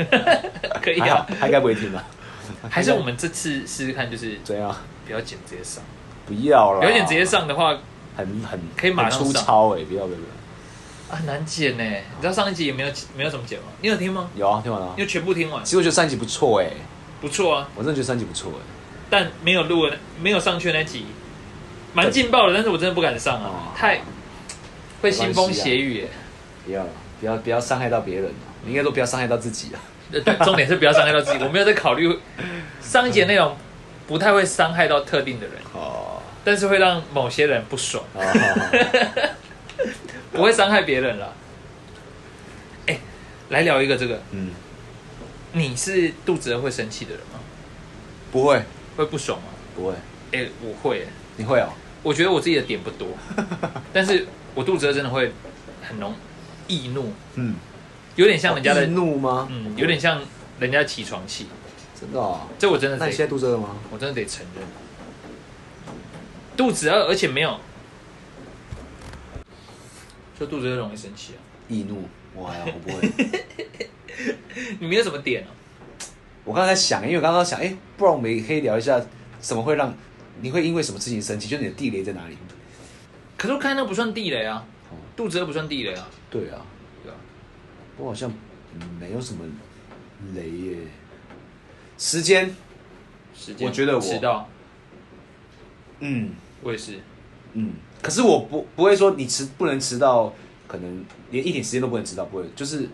[0.80, 2.02] 可以啊。，他应该不会听吧？
[2.70, 4.74] 还是我们这次试试看，就是怎样？
[5.06, 5.84] 不要剪直接上，
[6.24, 7.78] 不要了，不要剪直接上的话
[8.16, 10.43] 很很可以马上很粗上糙哎，不要不要不要。
[11.10, 11.84] 啊很难剪呢。
[11.84, 13.66] 你知道上一集也没有没有怎么剪吗？
[13.80, 14.28] 你有听吗？
[14.34, 15.02] 有啊，听完了啊你。
[15.02, 15.70] 有全部听完其？
[15.72, 16.68] 实我觉得上一集不错哎，
[17.20, 18.60] 不错啊，我真的觉得上一集不错哎。
[19.10, 21.06] 但没有录的没有上去那集，
[21.92, 24.00] 蛮劲爆的，但是我真的不敢上啊哦，太
[25.02, 26.08] 会腥风血雨耶。
[26.64, 26.90] 不要了，
[27.20, 29.80] 不要不要伤害到别人啊你应该都不要伤害到自己啊。
[30.12, 31.38] 呃对，重点是不要伤害到自己。
[31.44, 32.18] 我没有在考虑
[32.80, 33.56] 上一节内容
[34.06, 38.02] 不太会伤害到特定的人，哦，但是会让某些人不爽。
[38.14, 39.28] 好好好，
[40.36, 41.32] 不会伤害别人了。
[42.86, 42.98] 哎、
[43.50, 44.50] 来聊一个这个，嗯，
[45.52, 47.38] 你是肚子饿会生气的人吗？
[48.32, 48.62] 不会，
[48.96, 49.46] 会不爽吗？
[49.76, 49.94] 不会，
[50.32, 51.06] 哎、我会、欸，
[51.36, 51.68] 你会哦？
[52.02, 53.08] 我觉得我自己的点不多，
[53.92, 55.32] 但是我肚子饿真的会
[55.82, 56.12] 很容
[56.66, 57.54] 易怒，嗯，
[58.16, 59.48] 有点像人家的易，怒吗？
[59.50, 60.20] 嗯，有点像
[60.58, 61.46] 人家起床气，
[61.98, 62.48] 真的哦？
[62.58, 63.76] 这我真的那你现在，肚子饿吗？
[63.90, 64.66] 我真的得承认，
[66.56, 67.58] 肚子饿，而且没有，
[70.38, 71.40] 就肚子饿容易生气啊。
[71.68, 72.02] 易怒，
[72.34, 73.10] 我还好，我不会。
[74.80, 75.48] 你没有什么点哦、
[76.44, 79.00] 我刚才在想，因为我刚刚想，哎、不然我们也可以聊一下，
[79.40, 79.94] 什么会让
[80.40, 81.48] 你会因为什么事情生气？
[81.48, 82.36] 就是你的地雷在哪里？
[83.36, 86.64] 可是我看那不算地雷啊哦，肚子饿不算地雷啊，对啊，
[87.02, 87.16] 对啊，
[87.96, 88.32] 我好像
[88.98, 89.44] 没有什么
[90.34, 90.76] 雷耶。
[91.96, 92.54] 时间，
[93.34, 93.66] 时间？
[93.66, 94.00] 我觉得我。
[94.00, 94.48] 迟到，
[96.00, 96.30] 嗯。
[96.62, 96.98] 我也是，
[97.52, 97.74] 嗯，
[98.04, 100.30] 可是我不不会说你迟不能迟到，
[100.66, 102.86] 可能连一点时间都不能迟到，不会，就是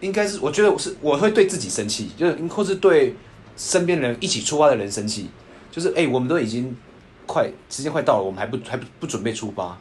[0.00, 3.14] 应该是我觉得我是我会对自己生气，就是或是对
[3.56, 5.30] 身边人一起出发的人生气，
[5.70, 6.76] 就是哎、我们都已经
[7.26, 9.78] 快时间快到了，我们还不还不不准备出发，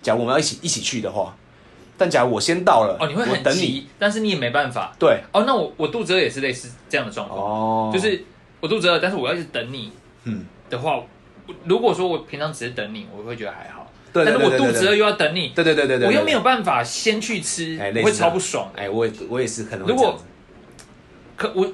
[0.00, 1.36] 假如我们要一起一起去的话，
[1.98, 4.94] 但假如我先到了，哦，你会我等你，很急，但是你也没办法。
[5.00, 8.24] 对，哦，那我我肚子饿也是类似这样的状况，哦，就是
[8.60, 9.90] 我肚子饿，但是我要一直等你
[10.24, 11.06] 嗯，的话，我
[11.64, 13.90] 如果说我平常只是等你，我会觉得还好。
[14.12, 18.68] 但是我肚子饿又要等你，对对对对对，我又没有，有办法先去吃，哎，我会超不爽。
[18.74, 20.20] 哎，我也我也是可能会如果
[21.36, 21.64] 可我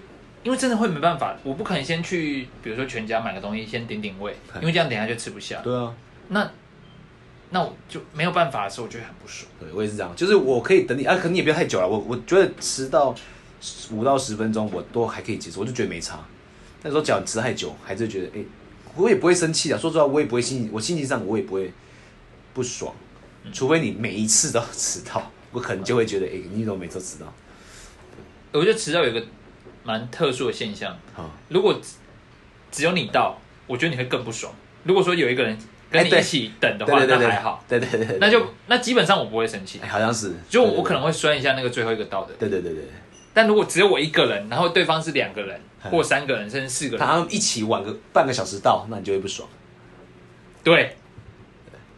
[0.42, 5.60] 因为真的会没办法，我不可能先去，比如说全家买个东西先顶顶胃，哎因为这样等一下就吃不下。
[5.62, 5.94] 对啊。
[6.28, 6.50] 那
[7.50, 9.50] 那我就没有办法的时候，我就会很不爽。
[9.58, 11.88] 对，我也是这样，就是我可以等你啊，可你也不要太久了。
[11.88, 13.14] 我我觉得迟到
[13.92, 16.22] 五到十分钟，我都还可以接受，我就觉得没差。
[16.82, 18.44] 那时候只要迟太久，还是觉得哎、
[18.96, 19.78] 我也不会生气啊。
[19.78, 21.72] 说实话，我也不会心情，我心情上我也不会
[22.54, 22.94] 不爽，
[23.52, 27.32] 除非你每一次都迟到，我可能就会觉得哎、你怎么每次都迟到？
[28.52, 29.24] 我觉得迟到有一个
[29.84, 31.96] 蛮特殊的现象，啊、如果只
[32.70, 34.52] 只有你到，我觉得你会更不爽。
[34.84, 35.58] 如果说有一个人
[35.90, 39.78] 跟你一起等的话，那还好，，对对对对，那就那基本上我不会生气。
[39.82, 42.84] 哎、，好像是，就我可能，会酸一下那个最后一个到的对对对对，
[43.36, 49.46] 但如果只有我一个人，然后对方是两个人嗯或三个人，甚至四个人，他们一起晚个半个小时到，那你就会不爽。
[50.64, 50.96] 对，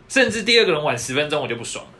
[0.08, 1.90] 甚至第二个人晚十分钟我就不爽了。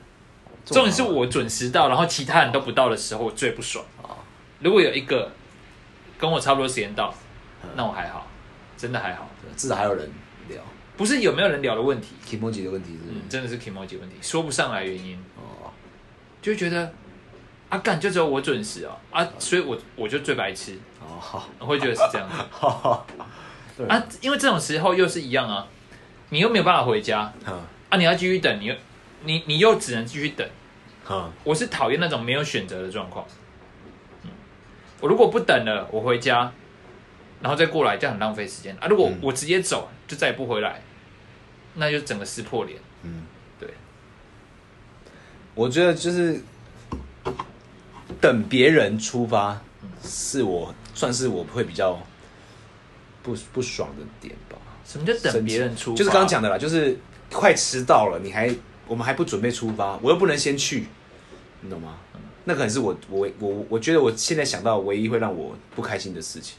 [0.65, 3.85] 重点是我准时到，然后其他人都不到的时候，我最不爽。
[4.03, 4.17] 哦。
[4.59, 5.31] 如果有一个
[6.19, 7.15] 跟我差不多时间到，
[7.63, 7.71] 嗯。
[7.77, 8.27] 那我还好，
[8.77, 10.11] 真的还好，至少还有人
[10.49, 10.61] 聊。
[10.97, 13.11] 不是有没有人聊的问题，k i m o j i 的问题是是？
[13.13, 15.71] 嗯，真的是 k i m o j i 问题，说不上来原因，哦，
[16.43, 16.93] 就会觉得
[17.69, 18.97] 啊干就只有我准时哦。
[19.11, 22.29] 啊，所以我我就最白痴，哦，好，我会觉得是这样。
[23.89, 25.67] 啊，因为这种时候又是一样啊，
[26.31, 27.61] 你又没有办法回家嗯。
[27.91, 28.75] 啊，你要继续等，你又
[29.25, 30.47] 你你又只能继续等。
[31.11, 33.25] 嗯，我是讨厌那种没有选择的状况。
[34.25, 34.31] 嗯，
[35.01, 36.53] 我如果不等了，我回家，
[37.41, 38.77] 然后再过来，这样很浪费时间。
[38.81, 38.87] 啊。
[38.89, 39.19] 如果嗯。
[39.23, 40.83] 我直接走，就再也不回来，
[41.75, 42.79] 那就整个撕破脸。
[43.05, 43.23] 嗯，
[43.59, 43.71] 对，
[45.55, 46.43] 我觉得就是
[48.21, 49.61] 等别人出发，
[50.03, 51.99] 是我算是我会比较
[53.23, 54.57] 不不爽的点吧。
[54.85, 55.97] 什么叫等别人出发？
[55.97, 56.97] 就是刚刚讲的啦，就是
[57.31, 58.55] 快迟到了，你还
[58.87, 60.87] 我们还不准备出发，我又不能先去，
[61.61, 61.99] 你懂吗？
[62.45, 66.59] 那可能是我我我我觉得我现在想到唯一会让我不开心的事情。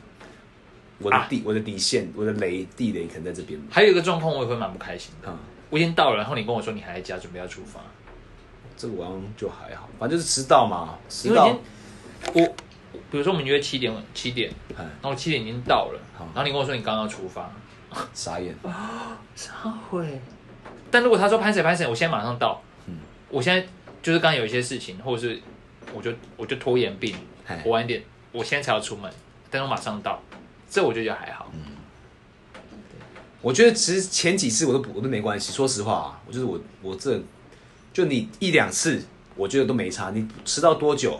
[0.99, 3.60] 我的啊底、我的底线，我的雷地雷可能在这边。
[3.72, 5.30] 还有一个状况，我也会蛮不开心的。
[5.30, 5.38] 嗯，
[5.70, 7.80] 我已经到了，然后你跟我说你还在家，准备要出发，
[8.80, 11.50] 这个我好像就还好，反正就是迟到嘛，迟到。
[11.50, 11.60] 因为
[12.34, 12.56] 我
[13.12, 14.86] 比如说我们约七点七点，哎。
[15.02, 17.52] 然后七点已经到了，然后你跟我说你刚刚要出发，
[18.14, 18.56] 傻眼。
[19.36, 19.52] 啥
[19.90, 20.22] 会？
[20.90, 23.00] 但如果他说拍谁拍谁，我现在马上到，嗯。
[23.28, 23.68] 我现在
[24.02, 25.42] 就是刚刚有一些事情，或者是
[25.94, 27.14] 我就我就拖延病
[27.46, 28.02] 哎，我晚一点，
[28.32, 29.12] 我现在才要出门，
[29.50, 30.22] 但是我马上到，
[30.70, 31.52] 这我就觉得还好。
[33.42, 37.22] 我觉得其实前几次我都不我都没关系，说实话、啊，我就是我我这
[37.92, 39.02] 就你一两次，
[39.36, 40.12] 我觉得都没差。
[40.12, 41.20] 你迟到多久，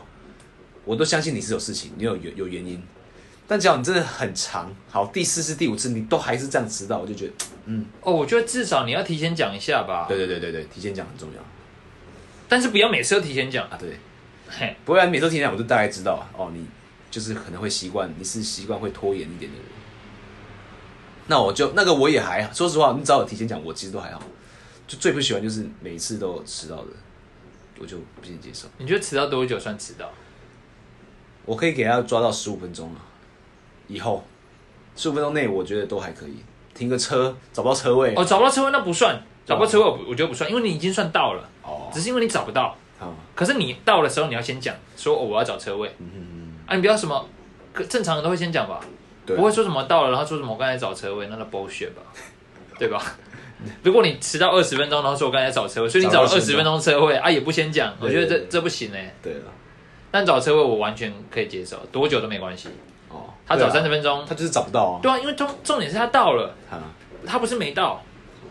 [0.86, 2.82] 我都相信你是有事情，你有有有原因。
[3.48, 7.34] 但只要你真的很长，好第四次、第五次你都还是这样迟到，我就觉得，
[7.66, 11.42] 嗯哦，我觉得至少你要提前讲一下吧，对对对对对，提前讲很重要
[12.48, 13.68] 但是不要每次都提前讲。
[13.68, 13.76] 啊。
[13.80, 13.98] 对，
[14.48, 16.64] 嘿，不然每次提前讲，我就大概知道啊哦，你
[17.10, 19.66] 就是可能会习惯，你是习惯会拖延一点的人。
[21.26, 24.22] 那我就那个我也还好，说实话，你只要有提前讲，我其实都还好。
[24.90, 26.88] 就最不喜欢就是每一次都迟到的，
[27.80, 28.68] 我就不行接受。
[28.80, 30.10] 你觉得迟到多久算迟到？
[31.46, 32.98] 我可以给他抓到十五分钟啊，
[33.88, 34.26] 以后
[34.96, 36.44] 十五分钟内我觉得都还可以。
[36.74, 41.48] 停个车找不到车位哦，找不到车位那不算，找不到车位我不我觉得不算，因为你已经算到了。
[41.62, 42.76] 哦只是因为你找不到。
[42.98, 47.24] 好，可是你到的时候，你要先讲说哦，我要找车位嗯嗯啊，你不要什么，
[47.74, 48.80] 可正常人都会先讲吧，
[49.26, 52.02] 对不会说什么到了，然后说什么我刚才找车位，那那 bullshit 吧，
[52.80, 53.00] 对吧？
[53.84, 59.14] 如果你迟到二十分钟，然后说我刚才找车位，所以你找了二十分钟车位啊，也不先讲，我对觉得这这不行哎。
[59.22, 59.52] 对了，
[60.12, 62.70] 但找车位我完全可以接受，多久都没关系。
[63.10, 66.80] 哦，他找三十分钟，他就是找不到啊，对啊，因为重重点是他到了，啊，
[67.26, 68.02] 他不是没到。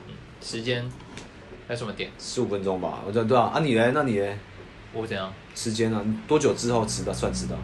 [0.07, 0.89] 嗯时间
[1.67, 2.09] 还有什么点？
[2.17, 3.91] 十五分钟吧，我觉得对啊，啊你嘞？
[3.93, 4.39] 那你嘞？
[4.93, 5.33] 我怎样？
[5.55, 6.01] 时间呢？
[6.07, 7.57] 你多久之后迟到算迟到？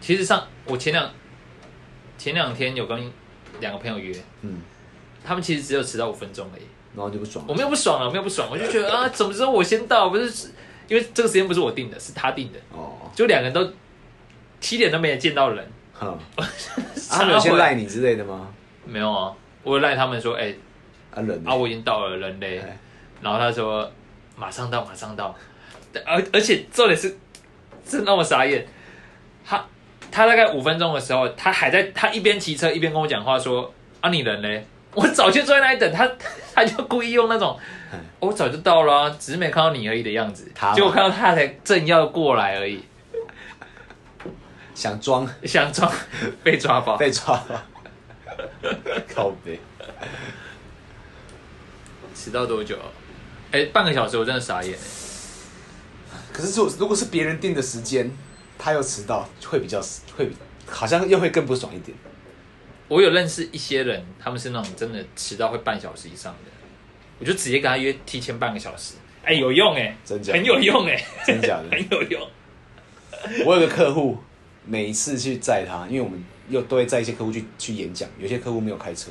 [0.00, 1.10] 其实上我前两
[2.16, 3.12] 前两天有跟
[3.60, 4.62] 两个朋友约，嗯，
[5.26, 6.62] 他们其实只有迟到五分钟而已。
[6.94, 10.08] 然后就不爽了我没有不爽啊，我没有不爽，我就觉得啊，怎么知道我先到？
[10.08, 10.48] 不是
[10.88, 13.70] 因为这个时间不是我定的，是他定的，哦，就两个人都
[14.60, 15.68] 七点都没有见到人。
[15.92, 16.48] 哼， 啊
[17.10, 18.48] 他们有先赖你之类的吗？
[18.86, 19.30] 没有啊？
[19.62, 20.54] 我赖他们说，哎、
[21.10, 22.58] 啊人呢啊，我已经到了，人嘞。
[22.60, 22.78] 哎
[23.20, 23.90] 然后他说
[24.36, 25.34] 马上到，马上到。
[26.06, 27.08] 而而且重点是
[27.86, 28.66] 是那么傻眼，
[29.44, 29.62] 他
[30.10, 34.66] 他大概五分钟的时候，他还在他一边骑车一边跟我讲话说啊你人嘞？
[34.96, 36.10] 我早就坐在那里等他，
[36.54, 37.56] 他就故意用那种
[37.92, 42.82] 哎我早就到了啊、只是没看到你而已的样子他，嘛结果看到他才正要过来而已，
[44.74, 45.92] 想装想装
[46.42, 46.96] 被抓包。
[46.96, 47.64] 被抓了，
[49.14, 49.60] 靠背。
[52.14, 52.76] 迟到多久？
[53.52, 54.76] 哎、半个小时，我真的傻眼。
[56.32, 58.10] 可是如果如果是别人定的时间，
[58.58, 59.80] 他又迟到，会比较
[60.16, 60.30] 会
[60.66, 61.96] 好像又会更不爽一点。
[62.88, 66.50] 我有认识一些人，他们是那种真的迟到会半小时以上的，
[67.18, 72.28] 我就直接跟他约提前半个小时，哎、有用哎、真假的很有用哎、真假的 很有用。
[73.44, 74.16] 我有个客户，
[74.64, 79.10] 每一次去载他，因为我们又都会载一些客户去去演讲，有些客户没有开车，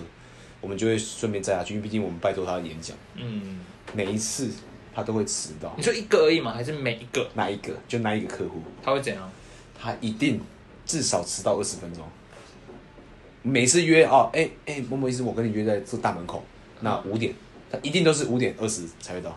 [0.62, 3.60] 我们就会顺便载他去，因为毕竟我们拜托他的演讲，嗯，
[3.94, 4.50] 每一次
[4.94, 5.84] 他都会迟到你。
[5.84, 6.54] 说一个而已吗？
[6.54, 7.28] 还是每一个？
[7.34, 9.30] 哪一个就那一个客户，他会怎样？
[9.78, 10.40] 他一定
[10.86, 12.08] 至少迟到二十分钟。
[13.48, 16.44] 每次约哦，哎、哎，某某意思，我跟你约在这大门口，
[16.82, 17.32] 那五点，
[17.72, 19.30] 他一定都是五点二十才会到，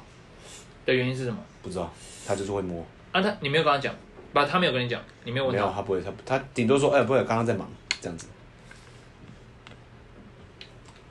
[0.86, 1.36] 的原因是什么？
[1.62, 1.92] 不知道，
[2.26, 2.82] 他就是会摸，
[3.12, 3.94] 啊，他你没有跟他讲，
[4.32, 5.74] 不，他没有跟你讲，你没有问没有，他。
[5.74, 8.26] 他不会，他他顶多说，哎、不会，刚刚在忙，这样子，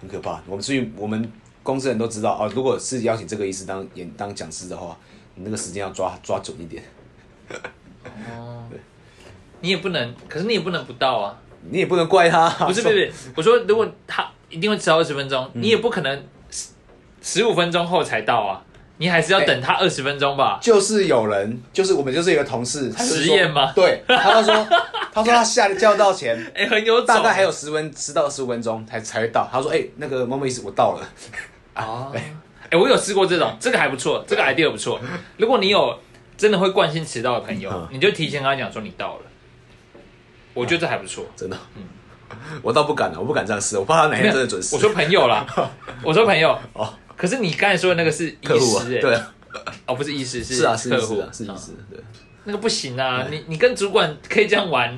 [0.01, 0.41] 很可怕。
[0.47, 1.31] 我们所以我们
[1.61, 4.97] 公司人都知道哦，如果是邀请这个医师当演当讲师的话，
[5.35, 6.83] 你那个时间要抓抓准一点，
[8.31, 8.67] 哦，
[9.61, 11.39] 你也不能，可是你也不能不到啊。
[11.69, 13.11] 你也不能怪他，不是不是，不是。
[13.35, 15.61] 我说如果他一定会迟到二十分钟，嗯。
[15.61, 16.69] 你也不可能十
[17.21, 18.61] 十五分钟后才到啊，
[18.97, 20.59] 你还是要等他二十分钟吧。
[20.61, 23.71] 就是有人，就是我们就是一个同事，实验吗？
[23.75, 24.67] 对，他就说，
[25.13, 29.47] 他说他下交到前哎、很有大概还有十分十到十五分钟才才会到。
[29.51, 31.07] 他说，哎、那个某某意思我到了，
[31.73, 32.11] 啊，
[32.69, 34.99] 哎、我有试过这种，这个还不错，这个 idea 不错。
[35.37, 35.97] 如果你有
[36.37, 37.87] 真的会惯性迟到的朋友，嗯。
[37.91, 39.21] 你就提前跟他讲说你到了，
[40.57, 41.25] 我觉得这还不错。
[41.35, 41.57] 真的，
[42.61, 44.75] 我倒不敢了，我不敢这样试，我怕他哪天真的准时。
[44.75, 45.45] 我说朋友啦，
[46.03, 46.57] 我说朋友。
[46.73, 49.33] 哦，可是你刚才说的那个是医师、欸，对啊，
[49.85, 51.19] 哦，不是医师，是啊，是客户。
[51.19, 51.99] 啊，是医嗯师，对。
[52.45, 54.97] 那个不行啊，你你跟主管可以这样玩，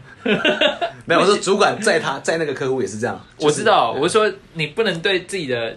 [1.06, 5.76] 没有，我说主管在他在那个客户也是这样，我知道，我是说你不能对自己的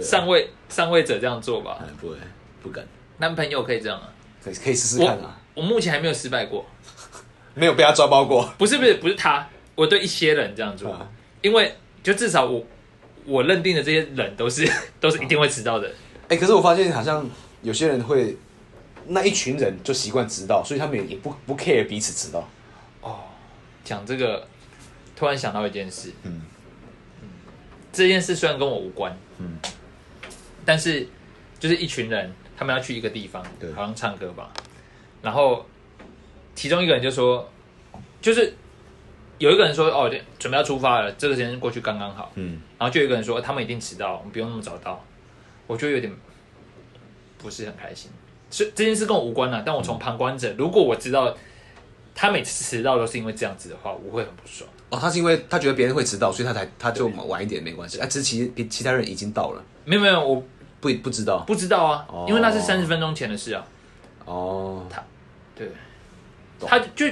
[0.00, 1.78] 上位上位者这样做吧？
[1.82, 2.16] 哎，不会，
[2.62, 2.84] 不敢，
[3.18, 4.06] 男朋友可以这样啊，
[4.44, 6.64] 可以可以试试看啊，我目前还没有失败过，
[7.54, 8.52] 没有被他抓包过。
[8.58, 11.08] 不是不是不是他，我对一些人这样做，啊。
[11.42, 12.64] 因为就至少我
[13.24, 14.70] 我认定的这些人都是
[15.00, 15.90] 都是一定会迟到的，
[16.28, 17.28] 哎、可是我发现好像
[17.62, 18.36] 有些人会，
[19.06, 22.48] 那一群人就习惯迟到，所以他们也不不 care 彼此迟到。
[23.82, 24.46] 讲这个，
[25.16, 26.42] 突然想到一件事，嗯。
[27.92, 29.58] 这件事虽然跟我无关，嗯，
[30.64, 31.08] 但是
[31.58, 34.52] 就是一群人，他们要去一个地方对，好像唱歌吧，
[35.20, 35.66] 然后
[36.54, 37.48] 其中一个人就说，
[38.20, 38.54] 就是
[39.38, 45.02] 有一个人说哦，准备要出发了，这个时间过去刚刚好，嗯，然后就有一个人说他们一定迟到，我们不用那么早到，
[45.66, 46.12] 我就有点
[47.38, 48.10] 不是很开心。
[48.50, 51.34] 所以这件事跟我无关啊，但我从旁观者，如果我知道
[52.14, 54.68] 他每次迟到都是因为这样子的话，我会很不爽。
[54.90, 58.00] 哦，他是因为他觉得别人会迟到，所以他才他就晚一点没关系。
[58.00, 60.42] 啊，其实其别其他人已经到了，没有没有，我
[60.80, 61.44] 不不知道。
[61.46, 63.64] 不知道啊，哦因为那是三十分钟前的事啊。
[64.24, 65.00] 哦，他
[65.54, 65.76] 对，懂
[66.68, 67.06] 他就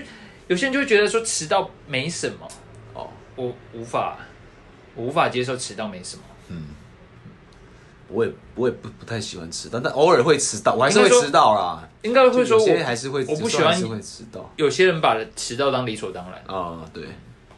[0.48, 2.48] 有些人就会觉得说迟到没什么，
[2.94, 4.18] 哦，我无法，
[4.94, 6.22] 我无法接受迟到没什么。
[6.48, 6.68] 嗯
[8.10, 11.86] 我也我也不不太喜欢迟到，但偶尔会迟到，我还是会迟到啦。
[12.00, 14.50] 应该会说我还是会，我不喜欢会迟到。
[14.56, 16.42] 有些人把迟到当理所当然。
[16.46, 17.04] 啊，对，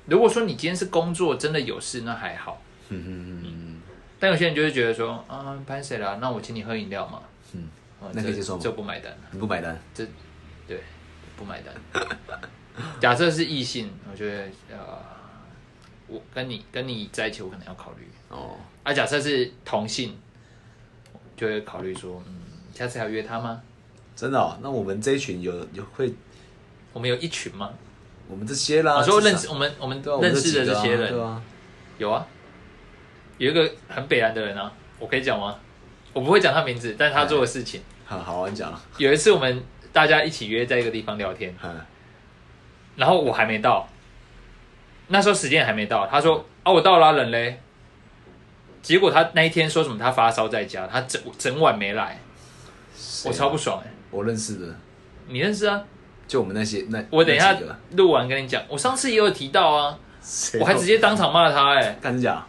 [0.07, 2.61] 如果说你今天是工作真的有事，那还好。
[2.89, 3.81] 嗯嗯嗯
[4.19, 6.19] 但有些人就会觉得说啊，拍谁啦？
[6.21, 7.21] 那我请你喝饮料嘛。
[7.53, 7.69] 嗯
[8.01, 10.05] 哦那可以接受吗这这不买单，你不买单，这
[10.67, 10.83] 对
[11.41, 11.75] 不买单。
[13.01, 14.99] 假设是异性，我觉得呃，
[16.07, 18.07] 我跟你跟你在一起，我可能要考虑。
[18.29, 20.19] 哦，啊，假设是同性，
[21.35, 22.35] 就会考虑说，嗯，
[22.75, 23.63] 下次还要约他吗？
[24.15, 26.13] 真的哦，那我们这一群有有会，
[26.93, 27.71] 我们有一群吗？
[28.29, 31.43] 我们这些啦，我说至少认识我们我们认识的这些人，对啊，
[31.97, 32.27] 有啊，
[33.39, 35.59] 有一个很北蓝的人啊，我可以讲吗？
[36.13, 37.81] 我不会讲他名字，但是他做的事情。
[38.05, 39.63] 好好你讲，有一次我们
[39.93, 41.81] 大家一起约在一个地方聊天，嗯，
[42.97, 43.89] 然后我还没到，
[45.09, 47.61] 那时候时间还没到，他说啊我到了啊、人嘞，
[48.83, 52.19] 结果他那一天说什么他发烧在家，他整整晚没来，
[53.25, 54.75] 我超不爽哎、我认识的，
[55.29, 55.83] 你认识啊？
[56.29, 57.57] 就我们那些那我等一下
[57.97, 59.99] 录完跟你讲，我上次也有提到啊，
[60.61, 62.47] 我还直接当场骂他哎、干真假，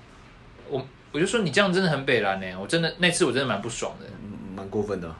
[0.69, 4.05] 我我就说你这样真的很北蓝呢、我真的那次我真的蛮不爽的。
[4.05, 5.15] 嗯蛮过分的，嗯，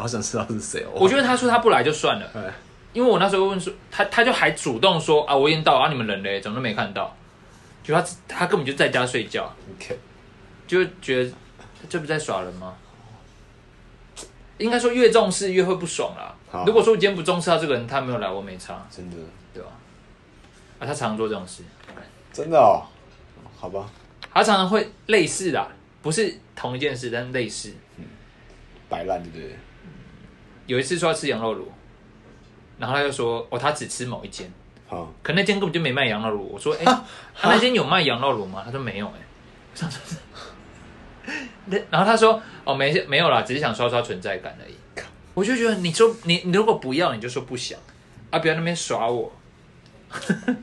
[0.00, 2.52] 好想知道是谁哦，我觉得他说他不来就算了，哎。
[2.92, 6.40] 因为我那时候问说他他就还主动说啊我已经到啊你们人嘞？
[6.40, 7.16] 怎么都没看到，
[7.84, 9.96] 就他他根本就在家睡觉，，OK，
[10.66, 11.30] 就觉得
[11.88, 12.74] 这不在耍人吗？
[14.58, 16.34] 应该说越重视越会不爽啦。
[16.50, 16.64] 好。
[16.66, 19.16] 如果说我今天不重视他这个人，他没有来我没差，真的。
[19.54, 19.70] 对吧？
[20.78, 21.62] 啊，他常常做这种事，
[22.32, 22.82] 真的哦，
[23.56, 23.88] 好吧，
[24.34, 25.70] 他常常会类似的，
[26.02, 27.72] 不是同一件事，但类似。
[28.88, 29.56] 摆烂对不对？
[30.70, 31.66] 有一次说要吃羊肉炉，
[32.78, 34.48] 然后他就说哦他只吃某一间，
[34.86, 36.48] 好，可那间根本就没卖羊肉炉。
[36.52, 37.02] 我说，哎、他
[37.50, 38.62] 那间有卖羊肉炉吗？
[38.64, 39.18] 他说没有、哎，
[39.72, 40.00] 我想说
[41.66, 44.74] 那然后他说，哦，没没有啦，只是想刷刷存在感而已。
[45.34, 47.76] 我就觉得你说你你如果不要，你就说不想
[48.30, 49.32] 啊，不要那边耍我。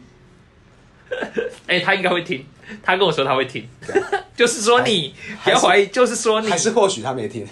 [1.67, 2.45] 哎、他应该会听，
[2.81, 3.67] 他跟我说他会听，
[4.37, 7.45] 就是说你不要怀疑，就是说你还是或许他没听，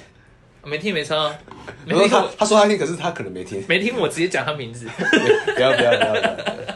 [0.65, 1.39] 没听没差啊，
[1.85, 4.87] 没听我他说他听，可是他可能没听，没听我直接讲他名字。
[5.55, 6.75] 不要不要不要不要。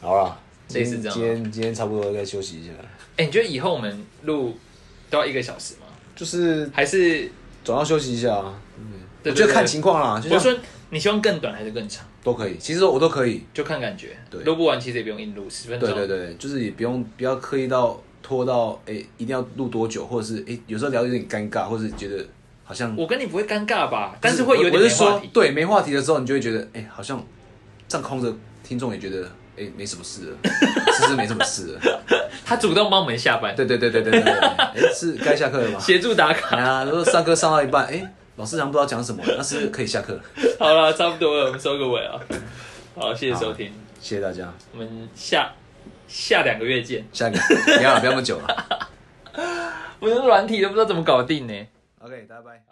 [0.00, 0.40] 好了，
[0.72, 2.72] 类似这样今天今天差不多该休息一下，
[3.16, 4.56] 哎、你觉得以后我们录
[5.10, 5.86] 都要一个小时吗？
[6.16, 7.30] 就是还是
[7.64, 8.54] 总要休息一下啊。
[9.22, 12.06] 对我觉得看情况啦，就像我说你希望更短还是更长？
[12.24, 13.44] 都可以，其实我都可以。
[13.52, 14.16] 就看感觉。
[14.30, 15.88] 对录不完其实也不用硬录，十分钟。
[15.94, 22.24] 对对对，就是也不用不要刻意到拖到哎、一定要录多久，或者是哎、有时候聊有点尴尬，或者是觉得
[22.64, 24.16] 好像我跟你不会尴尬吧？
[24.20, 25.30] 但是会有我点说没话题。
[25.32, 27.20] 对没话题的时候，你就会觉得哎、好像
[27.88, 29.26] 这样空着，听众也觉得
[29.58, 30.36] 哎、没什么事了，
[30.94, 32.00] 是不是没什么事了？
[32.44, 35.78] 他主动帮我们下班，对对对对对对是该下课了吗？
[35.78, 36.56] 协助打卡。
[36.56, 38.02] 哎呀，如果上课上到一半，哎、
[38.36, 40.20] 老师好像不知道讲什么，那是可以下课了。
[40.58, 42.18] 好了，差不多了，我们收个尾啊。
[42.96, 45.52] 好，谢谢收听，谢谢大家，我们下
[46.10, 47.04] 下两个月见。
[47.12, 47.38] 下一个
[47.76, 48.90] 不要了，不要那么久了。
[50.00, 51.54] 我的软体都不知道怎么搞定呢。
[52.00, 52.36] OK，拜。
[52.42, 52.69] 拜。